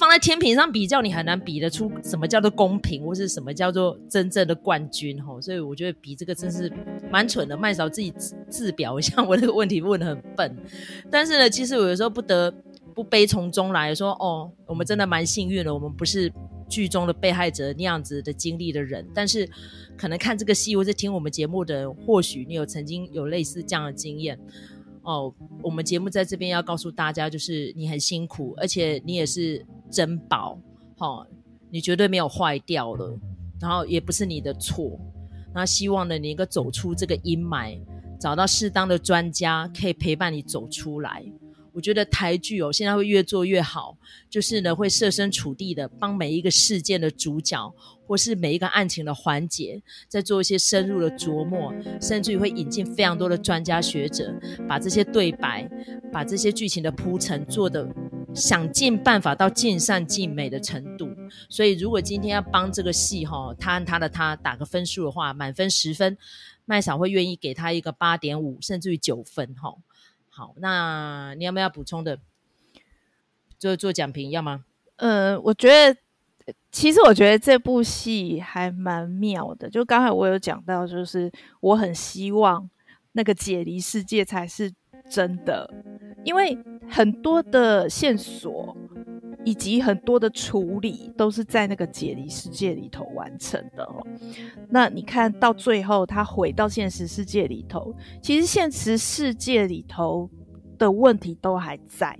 [0.00, 5.38] 放在天平上比较，你很难比得出什么叫做公平，或是什么叫做真正的冠军吼。
[5.42, 6.72] 所以我觉得比这个真是
[7.12, 7.54] 蛮蠢的。
[7.54, 8.10] 麦嫂自己
[8.48, 10.56] 自表一下，我这个问题问得很笨。
[11.10, 12.50] 但是呢，其实我有时候不得
[12.94, 16.32] 不悲从中来说，哦，我们真的蛮幸运的，我们不是
[16.66, 19.06] 剧中的被害者那样子的经历的人。
[19.14, 19.46] 但是
[19.98, 24.40] 可能看这个戏或是听我们节目的人，或许你有曾经有类似这样的经验。
[25.02, 25.32] 哦，
[25.62, 30.58] 我们节目在这边要告诉大家，就是你很辛苦，而且你也是珍宝，
[30.98, 31.26] 哦，
[31.70, 33.18] 你绝对没有坏掉了，
[33.60, 34.98] 然后也不是你的错，
[35.54, 37.80] 那希望呢，你能够走出这个阴霾，
[38.20, 41.24] 找到适当的专家可以陪伴你走出来。
[41.72, 43.96] 我觉得台剧哦，现在会越做越好，
[44.28, 47.72] 就是呢，会设身处地的帮每一个事件的主角，
[48.06, 54.34] 或是每一个案情的环节，再做一些深入的琢磨，甚至于会引进非常多的专家学者，
[54.68, 55.68] 把这些对白，
[56.12, 57.88] 把这些剧情的铺陈做的
[58.34, 61.08] 想尽办法到尽善尽美的程度。
[61.48, 66.18] 所以，如果今天要帮这个戏哈，他和他的他打个分数的话，满分十分，
[66.64, 69.76] 麦嫂会愿意给他一个八点五，甚至于九分哈。
[70.30, 72.18] 好，那你有没有要补充的？
[73.58, 74.64] 做做讲评要吗？
[74.96, 76.00] 呃，我觉得，
[76.72, 79.68] 其实我觉得这部戏还蛮妙的。
[79.68, 82.70] 就刚才我有讲到，就是我很希望
[83.12, 84.72] 那个解离世界才是
[85.10, 85.70] 真的，
[86.24, 86.56] 因为
[86.88, 88.74] 很多的线索。
[89.44, 94.06] 以及很多的处理都是在那个解离世界里头完成的哦。
[94.68, 100.28] 那你看到最后，他回到现实世界里头，其实现实世界里头
[100.78, 102.18] 的问题都还在，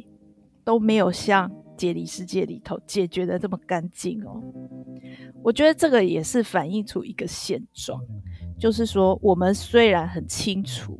[0.65, 4.43] 都没有像解离世界里头解决的这么干净哦。
[5.43, 8.01] 我觉得这个也是反映出一个现状，
[8.59, 10.99] 就是说我们虽然很清楚。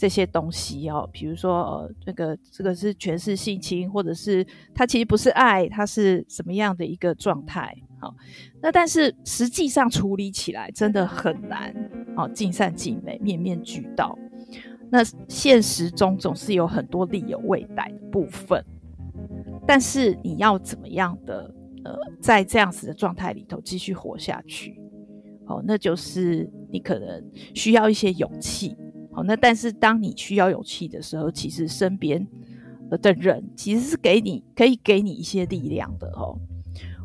[0.00, 4.42] 这些东西哦，比如说呃，这个这个是权势性侵，或者是
[4.74, 7.76] 他其实不是爱，他是什么样的一个状态？
[8.00, 8.14] 好，
[8.62, 11.70] 那但是实际上处理起来真的很难，
[12.16, 14.18] 哦，尽善尽美，面面俱到。
[14.90, 18.64] 那现实中总是有很多力有未逮的部分，
[19.66, 24.80] 但是你要怎么样的呃，在这样子的状态里头继续活下去？
[25.44, 27.22] 哦，那就是你可能
[27.54, 28.74] 需要一些勇气。
[29.12, 32.26] 好，那但是当你需要勇气的时候，其实身边
[33.00, 36.38] 的人其实是给你可以给你一些力量的哦。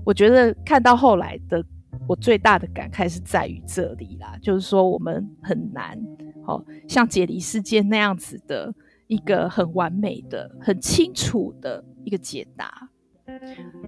[0.03, 1.65] 我觉得看到后来的
[2.07, 5.99] 我最大的感慨是在于这里啦，就是说我们很难，
[6.43, 8.71] 好像解离世界那样子的
[9.07, 12.89] 一个很完美的、很清楚的一个解答。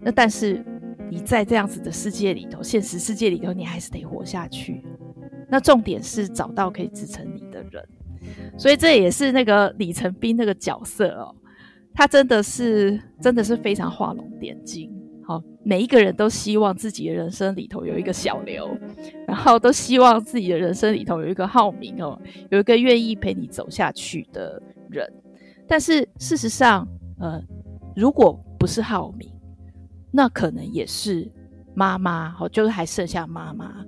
[0.02, 0.66] 那但是
[1.12, 4.84] 你在这样子的世界里头，现实世界里头，你还是得活下去。
[5.50, 7.88] 那重点是找到可以支撑你的人。
[8.58, 11.36] 所以这也是那个李成斌那个角色哦，
[11.94, 14.92] 他真的是真的是非常画龙点睛。
[15.26, 18.70] 好，每一个人都希望自己的人生里头有一个小刘，
[19.28, 22.18] 然后都希望自己的人生里头有一个浩明哦，
[22.50, 25.06] 有一个愿意陪你走下去的人。
[25.68, 26.88] 但是事实上，
[27.20, 27.44] 呃，
[27.94, 29.30] 如果不是浩明，
[30.12, 31.30] 那可能也是
[31.76, 33.86] 妈妈，好，就是还剩下妈妈。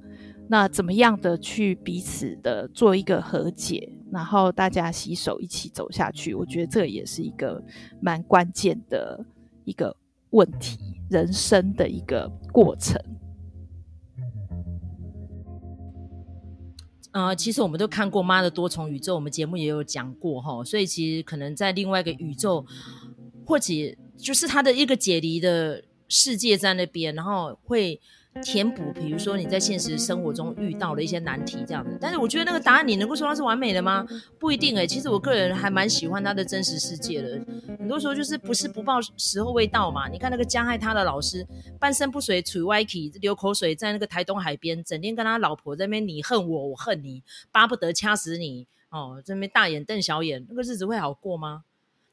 [0.49, 3.89] 那怎么样的去彼此的做一个和解？
[4.11, 7.63] 然后大家携手一起走下去，我觉得这也是一个
[8.01, 9.23] 蛮关键的
[9.65, 9.95] 一个
[10.31, 10.77] 问题，
[11.09, 12.99] 人生的一个过程。
[17.11, 22.63] 呃，其实我们都看过《妈的多重宇宙》，我们节目也有讲过哈，所以其实可能在另外一个宇宙，
[23.45, 23.73] 或者
[24.15, 27.99] 就是他的一个解离的世界在那边，然后会
[28.41, 31.97] 填补，比如说你在现实生活中遇到的一些难题这样子。
[31.99, 34.05] 但是我觉得那个答案你能够说它是完美的吗？
[34.39, 34.87] 不一定哎、欸。
[34.87, 37.39] 其实我个人还蛮喜欢他的真实世界的。
[37.77, 40.07] 很多时候就是不是不报时候未到嘛。
[40.07, 41.45] 你看那个加害他的老师，
[41.79, 51.63] 半身不遂，处于歪起，流口水，在那个台东海边，整天跟他老婆在那边你恨我，我恨你，巴不得掐死你哦，在那边大眼瞪小眼，那个日子会好过吗？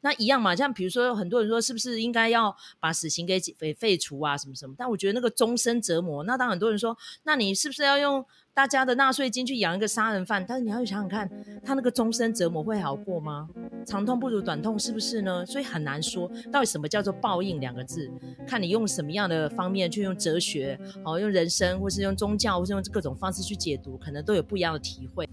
[0.07, 4.73] 那一样嘛，像比如说，很多人说是不是应该要把死刑给废废除啊，什么什么？
[4.79, 10.47] 但我觉得那个终身折磨，那当很多人说，那你是不是要用大家的纳税金去养一个杀人犯？
[10.47, 11.29] 但是你要想想看，
[11.65, 13.49] 他那个终身折磨会好过吗？
[13.85, 15.45] 长痛不如短痛，是不是呢？
[15.45, 18.09] 所以很难说，到底什么叫做报应两个字，
[18.47, 25.29] 看你用什么样的方面去用哲学，哦，用人生，或是用宗教，或是用各种方式去解读，可能都有不一样的体会。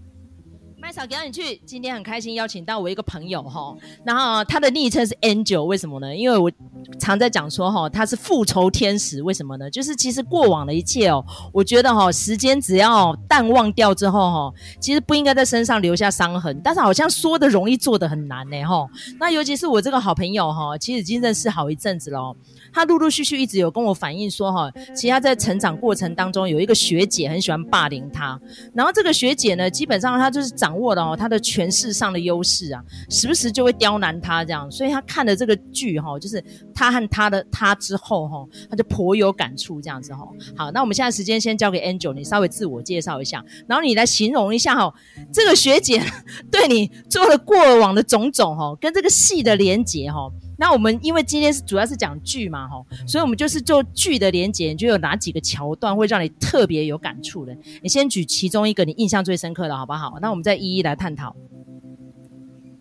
[0.84, 1.56] 麦嫂，给你去。
[1.64, 3.74] 今天很开心邀请到我一个朋友哈，
[4.04, 6.14] 然后他的昵称是 Angel，为什么呢？
[6.14, 6.52] 因为我
[7.00, 9.70] 常在讲说哈，他是复仇天使，为什么呢？
[9.70, 11.24] 就是其实过往的一切哦，
[11.54, 18.86] 我觉得哈，时间只要淡忘掉之后哈，其实不应该在身上留下伤痕，但是好像说的容易，做的很难呢哈。
[19.18, 22.36] 那尤其是我这个好朋友哈，其实已经认识好一阵子了。
[22.74, 28.38] 他陆陆续续一直有跟我反映说，哈，其实他在成长过程当中有一个学姐很喜欢霸凌他，
[28.74, 36.42] 然后这个学姐呢，基本上她就是掌握了哦他的权势上的优势啊，时不时就会刁难他这样，所以他看了这个剧哈，就是
[36.74, 40.26] 他和他的他之后哈，他就颇有感触这样子哈。
[40.56, 44.92] 好，那我们现在时间先交给 Angel，你稍微自我介绍一下，然后你来形容一下哈，
[45.32, 46.02] 这个学姐
[46.50, 50.28] 对你做了过往的种种哈，跟这个戏的连结哈。
[50.56, 57.56] 那我们因为今天是主要是讲剧嘛，吼，所以我们就是做剧的连结，你就有哪几个桥段会让你特别有感触的？
[57.82, 60.18] 你先举其中一个你印象最深刻的，好不好？
[60.20, 61.34] 那我们再一一来探讨。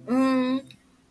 [0.08, 0.62] 嗯，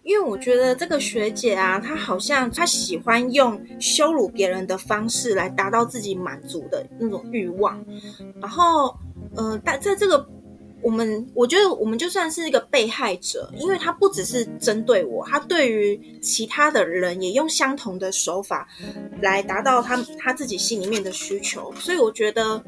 [0.03, 7.85] 因为我觉得这个学姐啊，她好像她喜欢用羞辱别人的方式来达到自己满足的那种欲望，
[8.41, 8.97] 然后，
[9.35, 10.29] 呃，但在这个。
[10.83, 18.69] 我们我觉得我们就算是一个被害者，因为他不只是针对我，他对于其他的人也用相同的手法
[19.21, 22.63] 来达到他他自己心里面的需求，所以我觉得，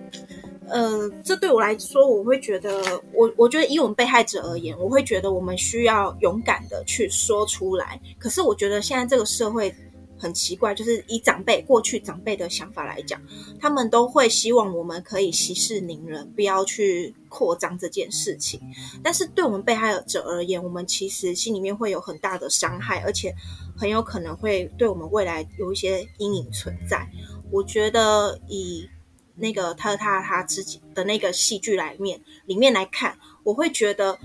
[0.68, 8.00] 呃，这对我来说，我会觉得，我我觉得以我们被害者而言，我会觉得我们需要勇敢的去说出来。
[8.18, 9.74] 可是我觉得现在这个社会。
[10.18, 13.20] 很奇怪，就是以长辈过去长辈的想法来讲，
[13.60, 18.60] 他们都会希望我们可以息事宁人，不要去扩张这件事情。
[19.02, 23.34] 但是对我们被害者而言，我们其实心里面会有很大的伤害，而且
[23.76, 27.08] 很有可能会对我们未来有一些阴影存在。
[27.50, 28.88] 我觉得以
[29.36, 34.18] 那个他他他自己的那个戏剧来面里面来看，我会觉得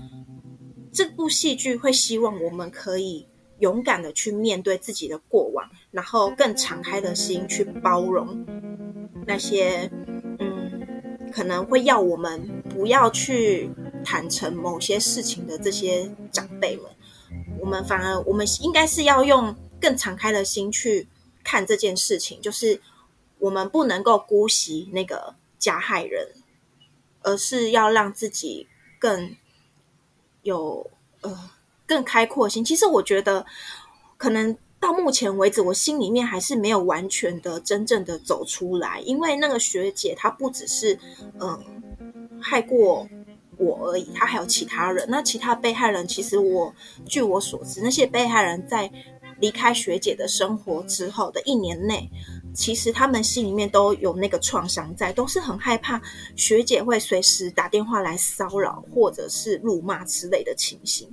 [0.92, 3.26] 这部戏剧会希望我们可以
[3.58, 5.68] 勇敢的去面对自己的过往。
[5.90, 8.46] 然后更敞开的心去包容
[9.26, 9.90] 那些，
[10.38, 13.68] 嗯，可能会要我们不要去
[14.04, 16.84] 坦诚某些事情的这些长辈们，
[17.58, 21.08] 我们反而我们应该是要用更敞开的心去
[21.42, 22.80] 看这件事情，就是
[23.40, 26.28] 我们不能够姑息那个加害人，
[27.22, 28.68] 而是要让自己
[29.00, 29.34] 更
[30.42, 30.88] 有
[31.22, 31.50] 呃
[31.84, 32.64] 更开阔心。
[32.64, 33.44] 其实我觉得
[34.16, 34.56] 可能。
[34.80, 40.98] 到目前为止，我心里面还是没有完全的、真正的走出来，因为那个学姐她不只是
[41.38, 41.62] 嗯
[42.40, 43.06] 害过
[43.58, 45.06] 我而已，她还有其他人。
[45.10, 46.74] 那其他被害人，其实我
[47.04, 48.90] 据我所知，那些被害人在
[49.38, 52.10] 离开学姐的生活之后的一年内，
[52.54, 56.00] 其实他们心里面都有那个创伤在，都是很害怕
[56.36, 61.10] 学姐会随时打电话来骚扰或者是辱骂之类的情形。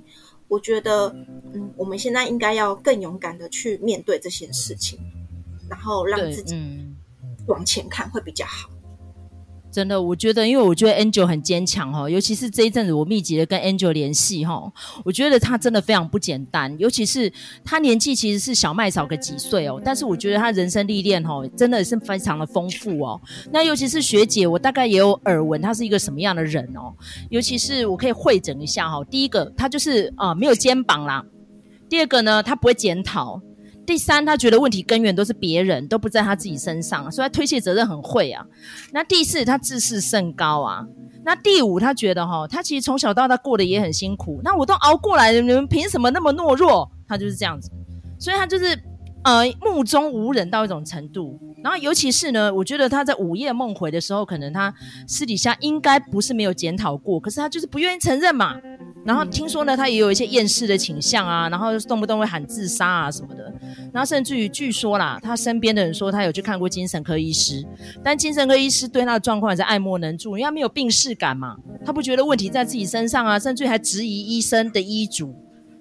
[0.48, 1.08] 我觉得，
[1.54, 4.98] 嗯，我们现在应该要更勇敢的去面对这些事情，
[5.68, 6.56] 然后让自己
[7.46, 8.70] 往前看会比较好。
[9.70, 14.72] 真的，我觉得，因为我觉得 Angel 很坚强哈，尤其是这一阵子我密集的跟 Angel 联系哈，
[15.04, 16.74] 我觉得他真的非常不简单。
[16.78, 17.30] 尤其是
[17.64, 23.20] 他年纪其实是小麦少个几岁哦，但是我觉得他人生历练哈，真的是非常的丰富哦。
[23.52, 26.92] 那尤其是学姐，我大概也有耳闻他是一个什么样的人哦。
[27.28, 31.24] 尤其是我可以汇整一下哈，第一个他就是啊、呃、没有肩膀啦，
[31.88, 33.40] 第二个呢他不会检讨。
[33.88, 38.44] 第三，他觉得问题根源都是别人，都不在他自己身上，所以他推卸责任很会啊。
[38.92, 40.84] 那第四，他自视甚高啊。
[41.24, 44.42] 那第五，他觉得哈，他其实从小到大过得也很辛苦。
[44.44, 46.86] 那我都熬过来了，你们凭什么那么懦弱？
[47.08, 47.70] 他就是这样子，
[48.18, 48.78] 所以他就是
[49.24, 51.38] 呃目中无人到一种程度。
[51.62, 54.72] 然后尤其是呢，我觉得他在午夜梦回的时候，可能他
[55.06, 58.56] 私底下应该不是没有检讨过，可是他就是不愿意承认嘛。
[59.04, 63.52] 然后听说呢，他也有一些厌世的倾向啊，然后动不动会喊自杀啊什么的。
[63.92, 67.66] 然后甚至于据说啦，他身边的人说他有去看过精神科医师，
[68.04, 75.34] 但精神科医师对他的状况也是爱莫能助，因为他没有病识感嘛，他不觉得问题在自己身上啊，甚至还质疑医生的医嘱，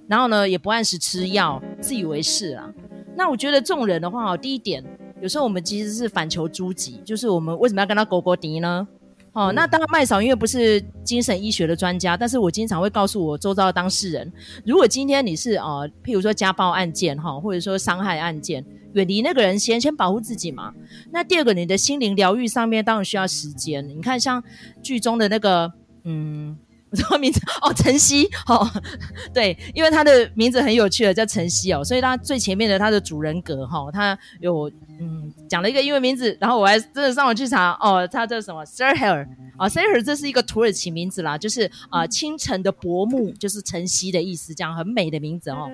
[0.07, 2.71] 然后呢也不按时吃药，自以为是啊。
[3.18, 4.84] 那我觉得这种人的话，第一点，
[5.20, 8.88] 有时候我们其实是反求诸己，就是我们为什么要跟他勾勾敌呢？
[9.34, 14.32] 哦，那当然麦嫂因为不是精神医学的专家，但是我经常会告诉我周遭的当事人，
[14.63, 18.63] 如果今天你是呃，譬如说家暴案件哈，或者说伤害案件，
[18.93, 20.72] 远离那个人先，先保护自己嘛。
[21.11, 23.88] 那第二个，你的心灵疗愈上面当然需要时间。
[23.89, 24.43] 你看像
[24.84, 26.55] 剧中的那个，嗯。
[26.89, 27.39] 我什么名字？
[27.61, 28.27] 哦，晨曦。
[28.47, 28.69] 哦，
[29.33, 34.69] 对，因为他的名字很有趣的，叫晨曦哦，所以他最前面的他的主人格哈、哦，他有
[34.99, 39.27] 嗯讲了一个英文名字，然后我还真的上网去查哦，他叫什么 Sir Hair
[39.58, 45.70] 啊 Seher 这是一个土耳其名字啦，就是啊、清晨的薄暮，就是晨曦的意思，这样很美的名字哦。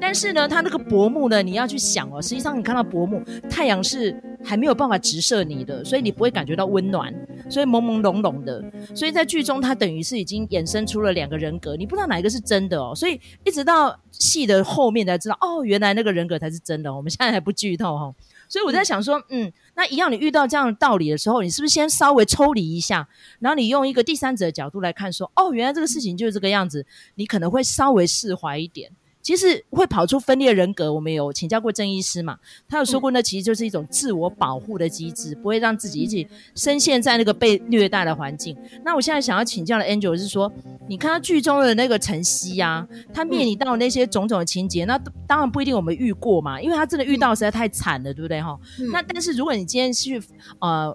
[0.00, 4.14] 但是呢，他那个薄暮呢，你要去想哦，实际上你看到薄暮，太阳是
[4.44, 7.12] 还没有办法直射你的，所以你不会感觉到温暖，
[7.50, 8.64] 所以朦朦胧胧的，
[8.94, 10.44] 所以在剧中他等于是已经。
[10.54, 16.94] 衍生出了两个人格，你不知道哪一个是真的哦，所以一直到戏的后面才知道，哦，原来那个人格才是真的。
[16.94, 18.14] 我们现在还不剧透哈，
[18.48, 23.08] 所以我在想说，嗯，那一样，你遇到这样的道理的时候，你是不是先稍微抽离一下，
[23.40, 28.90] 然后你用一个第三者的角度来看，说，哦，原来这个事情就是这个样子，你可能会稍微释怀一点。
[29.24, 32.38] 其实会跑出分裂人格，我们有请教过郑医师嘛？
[32.68, 38.54] 他有说过，那其实就是一种自我保护的机制，不会让自己一直深陷在那个被虐待的环境。
[38.84, 40.52] 那我现在想要请教的 Angel 是说，
[40.86, 48.60] 你看到剧中的那个晨曦呀，他面临到那些种种的情节，那当然不一定我们遇过嘛，因为他真的遇到实在太惨了，对不对哈？
[48.92, 50.22] 那但是如果你今天去
[50.58, 50.94] 呃。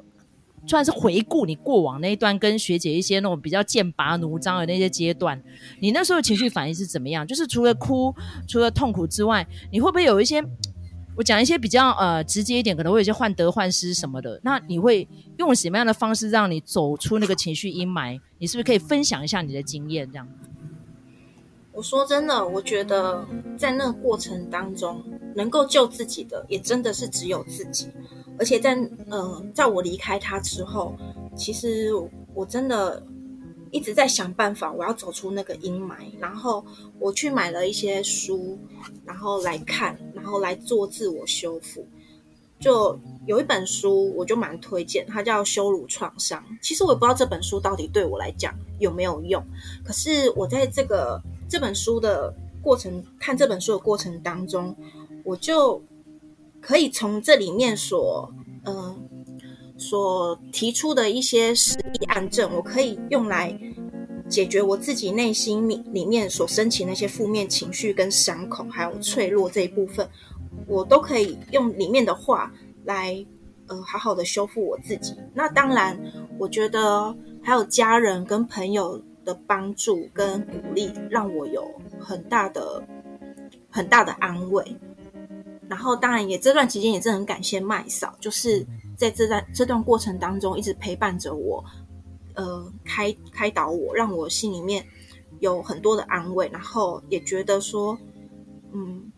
[0.70, 5.42] 算是回顾你过往那一段跟学姐一些那种比较剑拔弩张的那些阶段，
[5.82, 7.26] 你那时候情绪反应是怎么样？
[7.26, 8.14] 就是除了哭、
[8.48, 10.44] 除了痛苦之外，你会不会有一些？
[11.16, 14.40] 我讲一些比较呃直接一点，可能会有一些患得患失什么的。
[14.42, 15.06] 那你会
[15.38, 18.18] 用什么样的方式让你走出那个情绪阴霾？
[18.38, 20.10] 你是不是可以分享一下你的经验？
[20.10, 20.26] 这样。
[21.72, 23.26] 我说真的，我觉得
[23.58, 25.02] 在那个过程当中，
[25.34, 27.88] 能够救自己的也真的是只有自己。
[28.38, 28.76] 而且在
[29.10, 30.94] 呃，在我离开他之后，
[31.38, 31.92] 其实
[32.34, 33.02] 我真的
[33.72, 35.96] 一直在想办法，我要走出那个阴霾。
[36.20, 36.66] 然后
[37.00, 38.60] 我去买了一些书，
[39.06, 41.86] 然后来看，然后来做自我修复。
[42.60, 46.42] 就有一本书，我就蛮推荐，它叫《羞辱创伤》。
[46.62, 49.42] 其实我也不知道这本书到底对我来讲有没有用，
[49.86, 51.22] 可是我在这个。
[51.50, 52.32] 这本书的
[52.62, 54.76] 过程，看这本书的过程当中，
[55.24, 55.82] 我就
[56.62, 58.32] 可以从这里面所，
[58.66, 58.98] 嗯、呃，
[59.78, 63.58] 所提出的一些实例案证，我可以用来
[64.30, 70.08] 解决我自己内心里里面所升起那些负面情绪跟伤口，还有脆弱这一部分，
[70.68, 72.54] 我都可以用里面的话
[72.86, 73.26] 来，
[73.68, 75.16] 呃，好好的修复我自己。
[75.34, 76.00] 那当然，
[76.38, 79.02] 我觉得还有家人跟朋友。
[79.30, 81.64] 的帮助跟鼓励，让我有
[82.00, 82.84] 很大的
[83.70, 84.76] 很大的安慰。
[85.68, 88.66] 然后，当然也这段期间也是很感谢麦嫂，就是
[88.98, 91.64] 在这段这段过程当中一直陪伴着我，
[92.34, 94.84] 呃，开开导我，让我心里面
[95.40, 96.50] 有很多的安慰。
[96.52, 97.98] 然后也觉得说，
[98.74, 99.12] 嗯。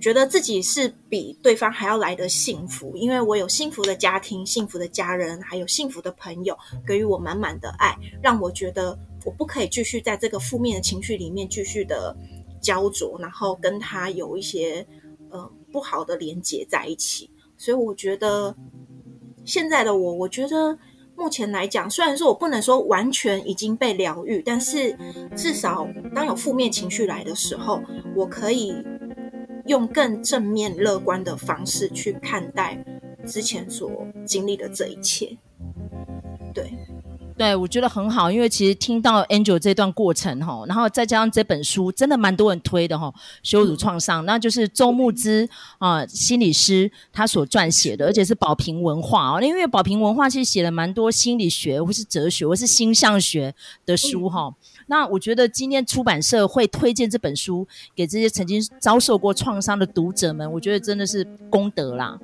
[0.00, 6.56] 觉得自己是比对方还要来得幸福，因为我有幸福的家庭、幸福的家人，还有幸福的朋友，
[6.86, 12.16] 给予我满满的爱，让我觉得我不可以继续在这个负面的情绪里面继续的
[12.60, 14.86] 焦灼，然后跟他有一些
[15.30, 17.30] 呃不好的连接在一起。
[17.56, 18.56] 所以我觉得
[19.44, 20.78] 现在的我，我觉得
[21.16, 24.96] 目前来讲，虽然说我不能说完全已经被疗愈，但是
[25.36, 27.82] 至少当有负面情绪来的时候，
[28.14, 28.74] 我可以。
[29.66, 32.82] 用更正面乐观的方式去看待
[33.24, 35.36] 之前所经历的这一切，
[36.52, 36.72] 对，
[37.40, 43.10] 对，我觉得很好，因为其实听到 Angel 这段过程哈，然后再加上这本书，真的蛮多人推的哈，
[43.42, 53.54] 羞辱创伤，那就是周牧之啊心理师他所撰写的，而且是宝瓶文化啊，因为宝瓶文化其实写了蛮多心理学或是哲学或是星象学
[53.86, 54.48] 的书哈。
[54.48, 54.54] 嗯
[54.90, 62.18] 那我觉得今天出版社会推荐这本书给这些曾经遭受过创伤的读者们，我觉得真的是功德啦。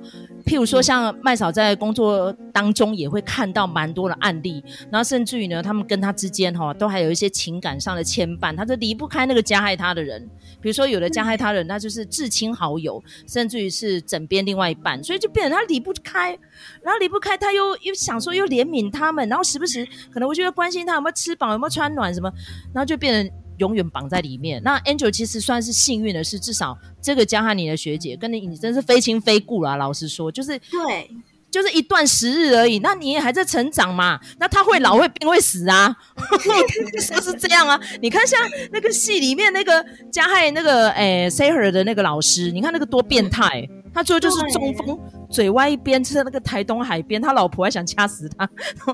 [0.45, 4.61] 譬如说，像麦嫂在工作当中也会看到蛮多的案例，
[4.91, 10.29] 然后甚至于呢，他们跟他之间哈都还有一些情感上的牵绊，他就离不开那个加害他的人。
[10.59, 16.37] 比如说，有的加害他人，他就是至亲好友，甚至于是枕边另外一半，所以就变成他离不开，
[16.81, 22.29] 然后离不开，他又又想说又怜悯他们，然后时不时可能我觉得关心他有没有吃饱，有没有穿暖什么，
[22.73, 24.61] 然后就变成永远绑在里面。
[24.63, 29.75] 那 Angel 其实算是幸运的是，至少这个加汉你的学姐跟你，你真是非亲非故啦。
[29.75, 31.09] 老实说，就是对。
[31.49, 34.19] 就是一段时日而已，那你也还在成长嘛？
[34.37, 35.95] 那他会老会病会死啊，
[36.93, 37.79] 就是这样啊。
[38.01, 38.37] 你看像
[38.69, 48.45] 那个戏里面那个加害那个诶 Saher 的那个老师，你看那个多变态，他最后就是中风，嘴歪一边，在那个台东海边，他老婆还想掐死他，
[48.85, 48.93] 对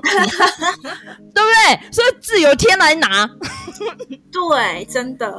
[1.34, 1.92] 对？
[1.92, 3.28] 所以自有天来拿，
[4.32, 5.30] 对，真的。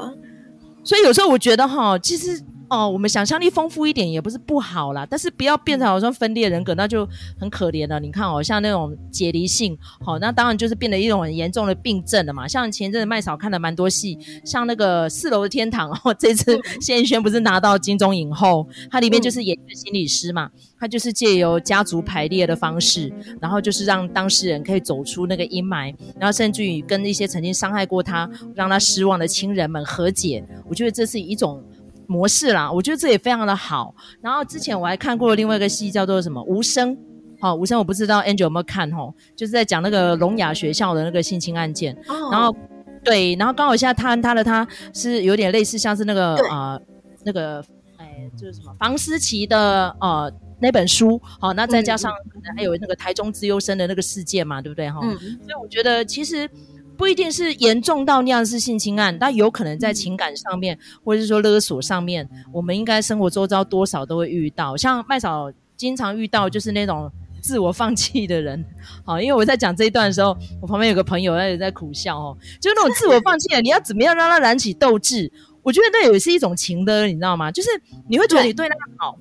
[0.84, 2.40] 所以有时候我觉得哈，其实。
[2.76, 7.08] 哦，我们想象力丰富一点也不是不好啦，但是不要变成好像分裂人格，那就
[7.40, 8.00] 很可怜了。
[8.00, 12.48] 你看哦，像那种解离性，好、哦，那当然就是变得一种很严重的病症了嘛。
[12.48, 20.50] 像前阵子麦嫂看了蛮多戏，像那个四楼的天堂哦，这次 谢盈萱不是拿到金钟影后，它里面就是演一个心理师嘛，
[20.80, 30.46] 他就是借由家族排列的方式，然后就是让当事人可以走出那个阴霾，然后甚至于跟一些曾经伤害过他、让他失望的亲人们和解。
[30.68, 31.64] 我觉得这是一种。
[32.08, 33.94] 模式啦，我觉得这也非常的好。
[34.22, 36.96] 然后之前我还看过另外一个戏，叫做什么《无声》。
[37.40, 41.94] 好，《无声》我不知道 Angel 有没有看吼，就是在讲那个聋哑学校的那个性侵案件。
[42.08, 42.30] 哦。
[42.32, 42.56] 然后
[43.04, 46.82] 对，然后刚好现在他他的他是有点类似，像是那个啊、呃、
[47.24, 47.64] 那个
[47.98, 51.22] 哎，就是什么房思琪的呃那本书。
[51.40, 55.00] 好，那再加上可能还有那个台中资优生的那个事件嘛，对不对哈？
[55.04, 55.18] 嗯。
[55.18, 56.50] 所以我觉得其实。
[56.98, 64.76] 不一定是严重到那样是性侵案，但有可能在情感上面，或者是说勒索上面，我们应该生活周遭多少都会遇到。
[64.76, 68.64] 像麦嫂经常遇到就是那种自我放弃的人，
[69.06, 75.32] 好，因为我在讲这一段的时候，我旁边有个朋友他也在苦笑哦，就是那种自我放弃的，你要怎么样让他燃起斗志？
[75.62, 77.52] 我觉得那也是一种情的，你知道吗？
[77.52, 77.70] 就是
[78.08, 79.18] 你会觉得你对他好，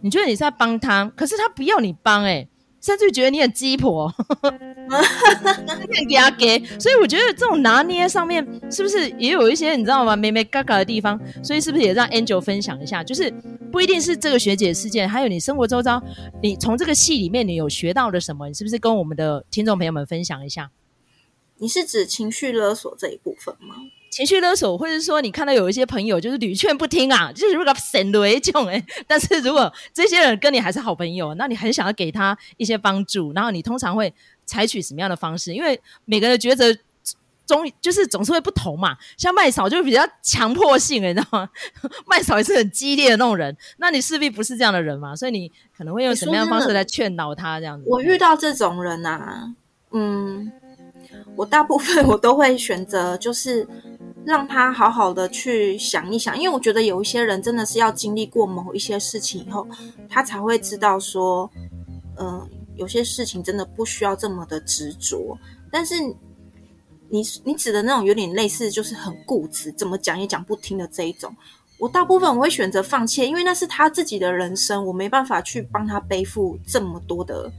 [0.00, 2.48] 你觉得你是在帮他，可是他不要你帮，欸，诶
[2.84, 4.06] 甚至觉得你很鸡婆，
[4.44, 10.14] 很给他给，所以我觉得这种拿捏上面是不是也有一些你知道吗？
[10.14, 13.02] 眉眉角角的地方，所以是不是也让 Angel 分享一下？
[13.02, 13.32] 就是
[13.72, 15.98] 不一定是这个学姐事件，还有你生活周遭，
[16.42, 18.48] 你从这个戏里面你有学到了什么？
[18.48, 20.70] 你是不是跟我们的听众朋友们分享一下？
[21.56, 23.76] 你是指情绪勒索这一部分吗？
[24.14, 34.14] 情绪勒索，或者是说你看到有一些朋友就是屡劝不听啊，就是如果神雷这种哎，但是如果这些人跟你还是好朋友，那你很想要给他一些帮助，然后你通常会
[34.46, 35.52] 采取什么样的方式？
[35.52, 36.72] 因为每个人的抉择
[37.44, 38.96] 总就是总是会不同嘛。
[39.16, 41.48] 像麦嫂就比较强迫性，你知道吗？
[42.06, 47.88] 麦嫂也是很激烈的那种人，那你势必不是这样的人嘛，所以你可能会用什么样的方式来劝导他这样子？
[47.90, 49.52] 我遇到这种人啊，
[49.90, 50.52] 嗯，
[51.36, 53.66] 我大部分我都会选择就是。
[54.26, 59.68] 让他好好的去想一想，因为我觉得有一些人真的是要经历过某一些事情以后，
[60.08, 61.50] 他才会知道说，
[62.16, 65.36] 嗯、有些事情真的不需要这么的执着。
[65.70, 65.94] 但是
[67.10, 71.30] 你你指的那种有点类似，就是很固执，怎么讲也讲不听的这一种，
[71.76, 77.52] 我大部分我会选择放弃，因为那是他自己的人生，我没办法去帮他背负这么多的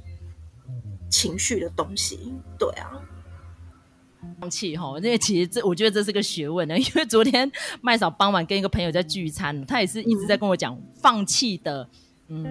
[1.11, 2.33] 情绪的东西。
[2.57, 2.99] 对啊。
[4.39, 6.77] 放弃哈，那其实这我觉得这是个学问呢。
[6.79, 7.49] 因为昨天
[7.81, 11.87] 麦嫂傍晚跟一个朋友在聚餐，他也是一直在跟我讲放弃的，
[12.27, 12.45] 嗯，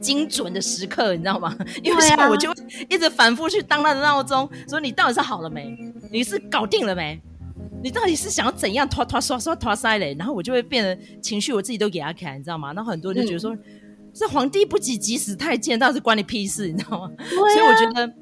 [0.00, 1.56] 精准的时刻，你知道吗？
[1.82, 2.52] 因为像我就
[2.88, 5.76] 一直反复去当他的闹钟，说你到底是好了没？
[6.10, 7.20] 你是搞定了没？
[7.82, 10.14] 你到底是想要怎样拖拖刷刷拖塞嘞？
[10.18, 12.72] 然后我就会变得情绪，我自己都给他看，你知道吗？
[12.72, 13.56] 然后很多人就觉得说，
[14.12, 17.10] 这、嗯、皇帝不急急死太监，到底是关你屁事，你知道吗？
[17.18, 18.14] 啊、所以我觉得。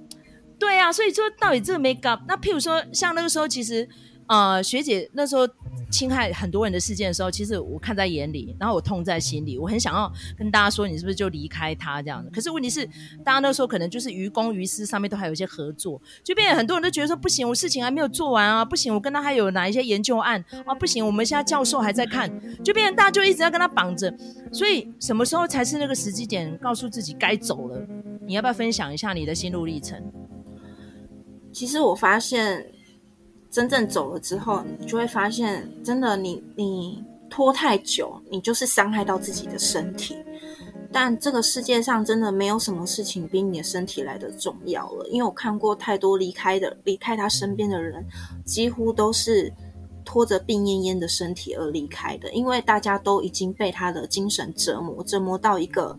[0.62, 3.88] 对啊，所以说到底这个 make up，那譬如说像那个时候，其实
[4.28, 5.44] 呃学姐那时候
[5.90, 12.30] 侵害很多人的事件的时候，其实我看在眼里，然后我痛在心里，我很想要跟大家说，你是不是就离开他这样子？
[12.32, 12.86] 可是问题是，
[13.24, 22.30] 大家那时候可能就是于公于私上面都还有一些合作，就变成很多人都觉得说不行，我事情还没有做完啊，不行，我跟他还有哪一些研究案啊，不行，我们现在教授还在看，
[22.62, 24.14] 就变成大家就一直要跟他绑着，
[24.52, 27.84] 所以什么时候才是那个时机点，告诉自己该走了？
[28.24, 30.00] 你要不要分享一下你的心路历程？
[31.52, 32.66] 其实我发现，
[33.50, 40.16] 真正走了之后，你就会发现，真的你，你拖太久，你就是伤害到自己的身体。
[40.90, 48.04] 但这个世界上真的没有什么事情比你的身体来的重要了，因为我看过太多离开的，离开他身边的人，
[48.44, 49.52] 几乎都是
[50.04, 55.98] 拖着病恹恹的身体而离开的，因为大家都已经被他的精神折磨，折磨到一个，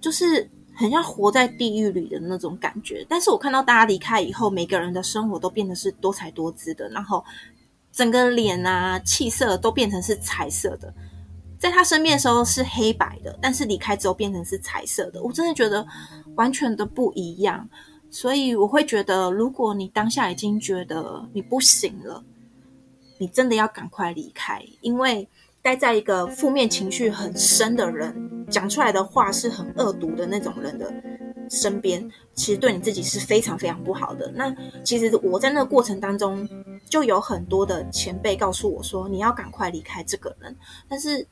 [0.00, 0.50] 就是。
[0.82, 7.24] 很像活在地狱里的那种感觉，但是我看到大家离开以后，每个人的生活都变得是多彩多姿的，然后
[7.92, 10.92] 整个脸啊、气色都变成是彩色的。
[11.58, 15.86] 在他身边的时候是黑白的，但是离开之后变成是彩色的，我真的觉得
[16.34, 17.68] 完全的不一样。
[18.10, 22.22] 所以我会觉得，如果你当下已经觉得你不行了，
[23.18, 25.28] 你真的要赶快离开，因为
[25.62, 30.92] 待在一个负面情绪很深的人讲出来的话是很恶毒的那种人的
[31.48, 34.30] 身边，其实对你自己是非常非常不好的。
[34.34, 36.48] 那其实我在那个过程当中，
[36.88, 40.56] 就有很多的前辈告诉我说，你要赶快离开这个人。
[40.88, 41.26] 但是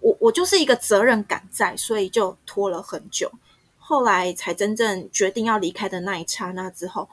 [0.00, 3.30] 我我就是一个责任感在，所以就拖了很久，
[3.78, 7.08] 后来才真正决定要离开的那一刹那之后，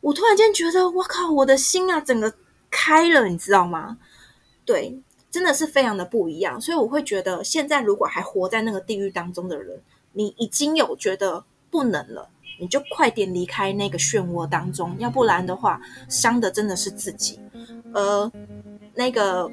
[0.00, 2.32] 我突然间觉得，我靠，我的心啊，整个
[2.70, 3.98] 开了，你知道吗？
[4.64, 4.98] 对。
[5.36, 9.78] 真的是非常的不一样，所以我会觉得，现在如果还活在那个地狱当中的人，
[10.14, 15.78] 你已经有觉得不能了，你就快点离开那个漩涡当中，要不然的话，
[16.08, 17.38] 伤的真的是自己。
[17.92, 18.32] 而
[18.94, 19.50] 那个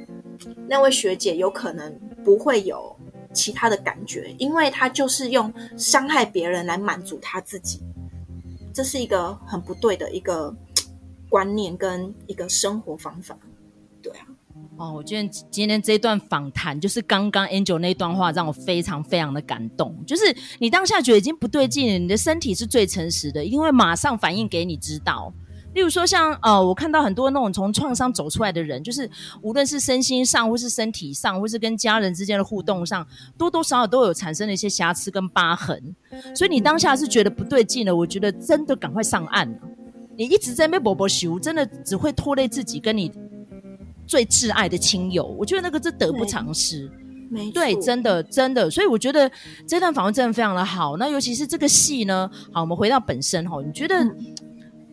[0.69, 2.95] 那位学姐有可能不会有
[3.33, 7.81] 其他的感觉，因为她就是用伤害别人来满足她自己，
[8.73, 10.55] 这是一个很不对的一个
[11.27, 13.37] 观念跟一个生活方法。
[14.01, 14.27] 对啊。
[14.83, 19.95] 哦，我觉得今天这段访谈，就是刚刚 Angel 那段话，让我非常非常的感动。
[20.05, 20.23] 就是
[20.59, 25.33] 你当下觉得已经不对劲了，你的身体是最诚实的，因为马上反应给你知道。
[25.73, 29.09] 例如说像，呃，我看到很多那种从创伤走出来的人，就是
[29.41, 33.07] 无论是身心上，或是身体上，或是跟家人之间的互动上，
[33.37, 35.95] 多多少少都有产生了一些瑕疵跟疤痕。
[36.35, 39.57] 所以你当下是觉得不对劲了，我觉得真的赶快上岸了。
[40.15, 43.09] 你一直在那边波波修，真的只会拖累自己，跟你。
[44.05, 46.89] 最挚爱的亲友，我觉得那个是得不偿失，
[47.53, 49.31] 对，真的真的，所以我觉得
[49.67, 50.97] 这段访问真的非常的好。
[50.97, 53.95] 那尤其是这个戏呢，好，我们回到本身哈，你觉得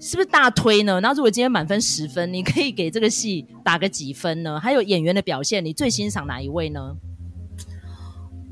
[0.01, 1.01] 是不是大推呢？
[1.01, 4.59] 那如果今天满分十分，你可以给这个戏打个几分呢？
[4.59, 6.97] 还有演员的表现，你最欣赏哪一位呢？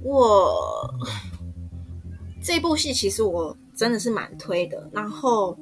[0.02, 0.52] 我
[2.42, 5.58] 这部戏其实我真的是蛮推的，然后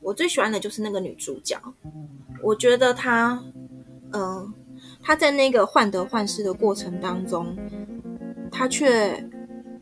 [0.00, 1.60] 我最喜欢的就是那个女主角，
[2.42, 3.42] 我觉得她。
[4.12, 4.52] 嗯、
[5.02, 7.56] 他在那个患得患失的过程当中，
[8.50, 9.22] 他却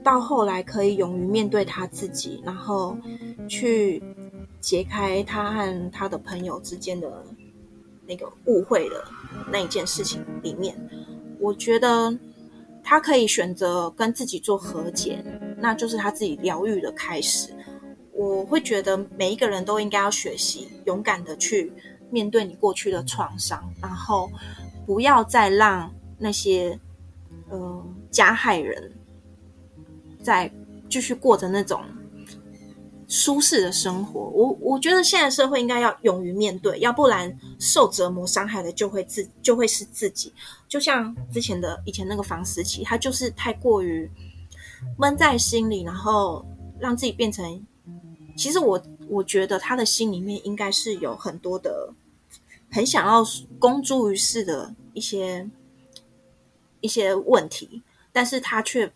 [0.02, 2.96] 到后来可以勇于面对他自己，然后
[3.48, 4.02] 去
[4.60, 7.24] 解开他和他的朋友之间的
[8.06, 9.04] 那个误会的
[9.50, 10.76] 那一件事情里面，
[11.40, 12.16] 我觉得
[12.82, 15.24] 他可以选择跟自己做和解，
[15.58, 17.52] 那就是他自己疗愈的开始。
[18.12, 21.72] 我会觉得每一个人都应该要学习勇敢的去。
[22.10, 24.30] 面对你过去的创伤，然后
[24.86, 26.78] 不要再让那些
[27.48, 28.92] 呃加害人
[30.22, 30.50] 再
[30.88, 31.82] 继续过着那种
[33.08, 34.20] 舒适的生活。
[34.34, 40.32] 我我觉得现在社会应该要勇于面对，要不然受折磨伤害的就会自就会是自己。
[40.68, 44.10] 就像之前的以前那个房思琪，他就是太过于
[44.96, 46.46] 闷在心里，然后
[46.78, 47.66] 让自己变成。
[48.36, 48.80] 其实我。
[49.08, 51.92] 我觉得他的心里面应该是有很多的，
[52.70, 53.24] 很想要
[53.58, 55.48] 公诸于世的一些
[56.80, 57.82] 一些问题，
[58.12, 58.86] 但是他却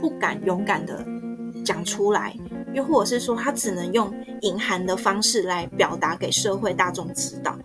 [0.00, 1.04] 不敢勇敢的
[1.64, 2.36] 讲出来，
[2.74, 7.58] 又或者是说他只能用隐含的方式来表达给社会大众知道，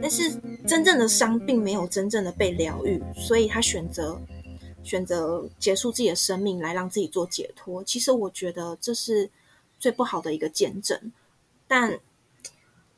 [0.00, 0.30] 但是
[0.66, 4.20] 真正的伤并没有真正的被疗愈，所以他选择
[4.82, 7.82] 选择结束自己的生命来让自己做解脱。
[7.84, 9.30] 其实我觉得这是
[9.78, 10.98] 最不好的一个见证。
[11.68, 12.00] 但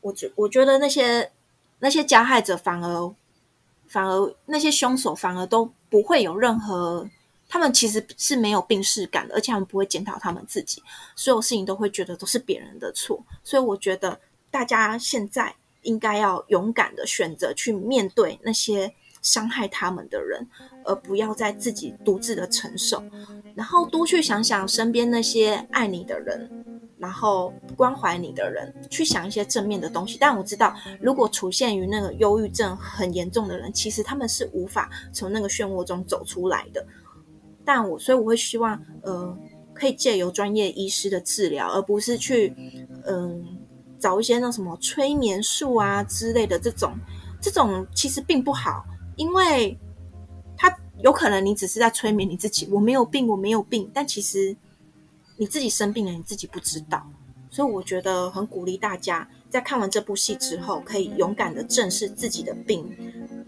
[0.00, 1.30] 我觉我觉得那些
[1.80, 3.14] 那些加害者反而
[3.86, 7.06] 反而那些凶手反而都不会有任何，
[7.48, 10.82] 他们其实是没有病识感的，而且他们不会检讨他们自己，
[11.16, 13.22] 所有事情都会觉得都是别人的错。
[13.42, 20.46] 所以我觉得大家现在应该要勇敢的选择去面对那些伤害他们的人，
[20.84, 23.02] 而不要再自己独自的承受，
[23.54, 26.48] 然后多去想想身边那些爱你的人。
[27.00, 30.18] 然后关怀你的人，去想一些正面的东西。
[30.20, 36.86] 但我知道，如果出现于那个忧郁症很严重的人，其实他们是无法从那个漩涡中走出来的。
[37.64, 39.34] 但我所以我会希望，呃，
[39.72, 42.54] 可以借由专业医师的治疗，而不是去，
[43.06, 43.42] 嗯、
[43.98, 46.92] 找一些那什么催眠术啊之类的这种。
[47.40, 48.84] 这种其实并不好，
[49.20, 49.78] 因为
[50.56, 54.56] 他有可能你只是在催眠你自己，我没有病，我没有病，但其实。
[55.40, 57.02] 你自己生病了，你自己不知道，
[57.48, 62.84] 所以我觉得很鼓励大家在看完这部戏之后，可以勇敢的正视自己的病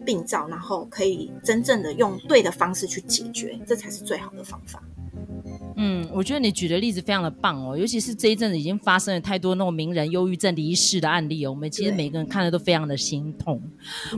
[0.02, 4.82] 病灶，然后可以真正的用对的方式去解决，这才是最好的方法。
[5.84, 13.60] 嗯，我觉得你举的例子非常的棒哦，尤其是这一阵子已经发生了太多那种名人忧郁症离世的案例哦，我们其实每个人看了都非常的心痛。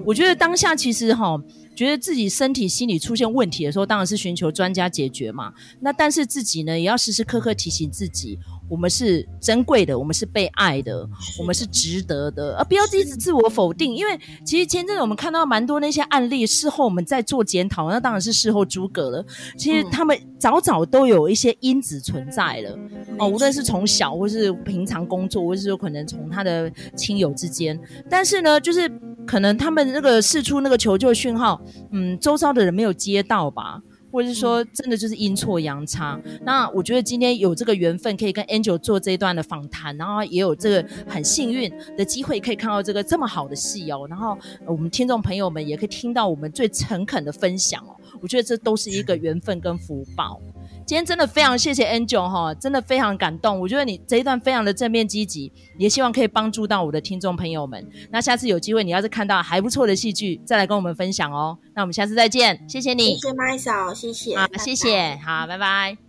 [0.04, 1.42] 我觉得当下其实哈、哦，
[1.74, 5.54] 觉得自己身体、心理出现问题的时候，当然是寻求专家解决嘛。
[5.80, 8.38] 那但是自己呢，也要时时刻刻提醒自己，
[8.68, 11.08] 我们是珍贵的，我们是被爱的，
[11.38, 13.94] 我们是值得的，而不要一直自我否定。
[13.94, 19.24] 因为其实前阵子我们看到蛮多那些案例，事后我们在做检讨，那当然是事后诸葛了。
[19.56, 28.90] 其实他们早早都有一些因子存在了、嗯、哦，无论是从小或是平常工作，或是说可能从他的亲友之间，但是呢，就是
[29.26, 31.60] 可能他们那个释出那个求救讯号，
[31.92, 33.80] 嗯，周遭的人没有接到吧。
[34.14, 36.16] 或者是说，真的就是阴错阳差。
[36.44, 44.06] 那我觉得今天有这个缘分，可以跟 Angel 做这一段的访谈，然后也有这个很幸运的机会，可以看到这个这么好的戏哦。
[44.08, 47.96] 然后我们听众朋友们也可以听到我们最诚恳的分享哦。
[48.22, 50.40] 我觉得这都是一个缘分跟福报。
[50.86, 53.58] 今天真的非常谢谢 Angel 哈，真的非常感动。
[53.58, 57.86] 我觉得你这一段非常的正面积极，也希望可以帮助到我的听众朋友们。
[58.10, 61.58] 那下次有机会，你要是看到还不错的戏剧，再来跟我们分享哦。
[61.74, 66.03] 那我们下次再见，谢谢你，谢谢麦嫂，谢谢，好，谢谢，好，拜拜。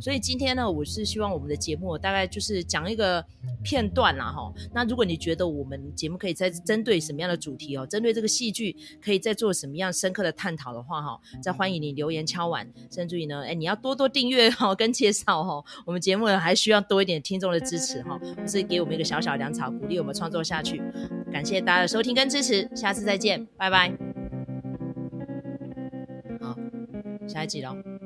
[0.00, 3.24] 所以今天呢，我是希望我们的节目大概就是讲一个
[3.62, 4.52] 片段啦，哈。
[4.72, 15.64] 那如果你觉得我们节目可以再针对什么样的主题哦，针对这个戏剧可以再做什么样深刻的探讨的话，哈，再欢迎你留言敲碗，甚至于呢，哎，你要多多订阅哈，跟介绍哈。
[15.86, 20.82] 我们节目呢还需要多一点听众的支持哈，所以给我们一个小小粮草，鼓励我们创作下去。
[21.32, 23.92] 感谢大家的收听跟支持，下次再见，拜拜。
[26.40, 26.56] 好，
[27.26, 27.97] 下一集喽。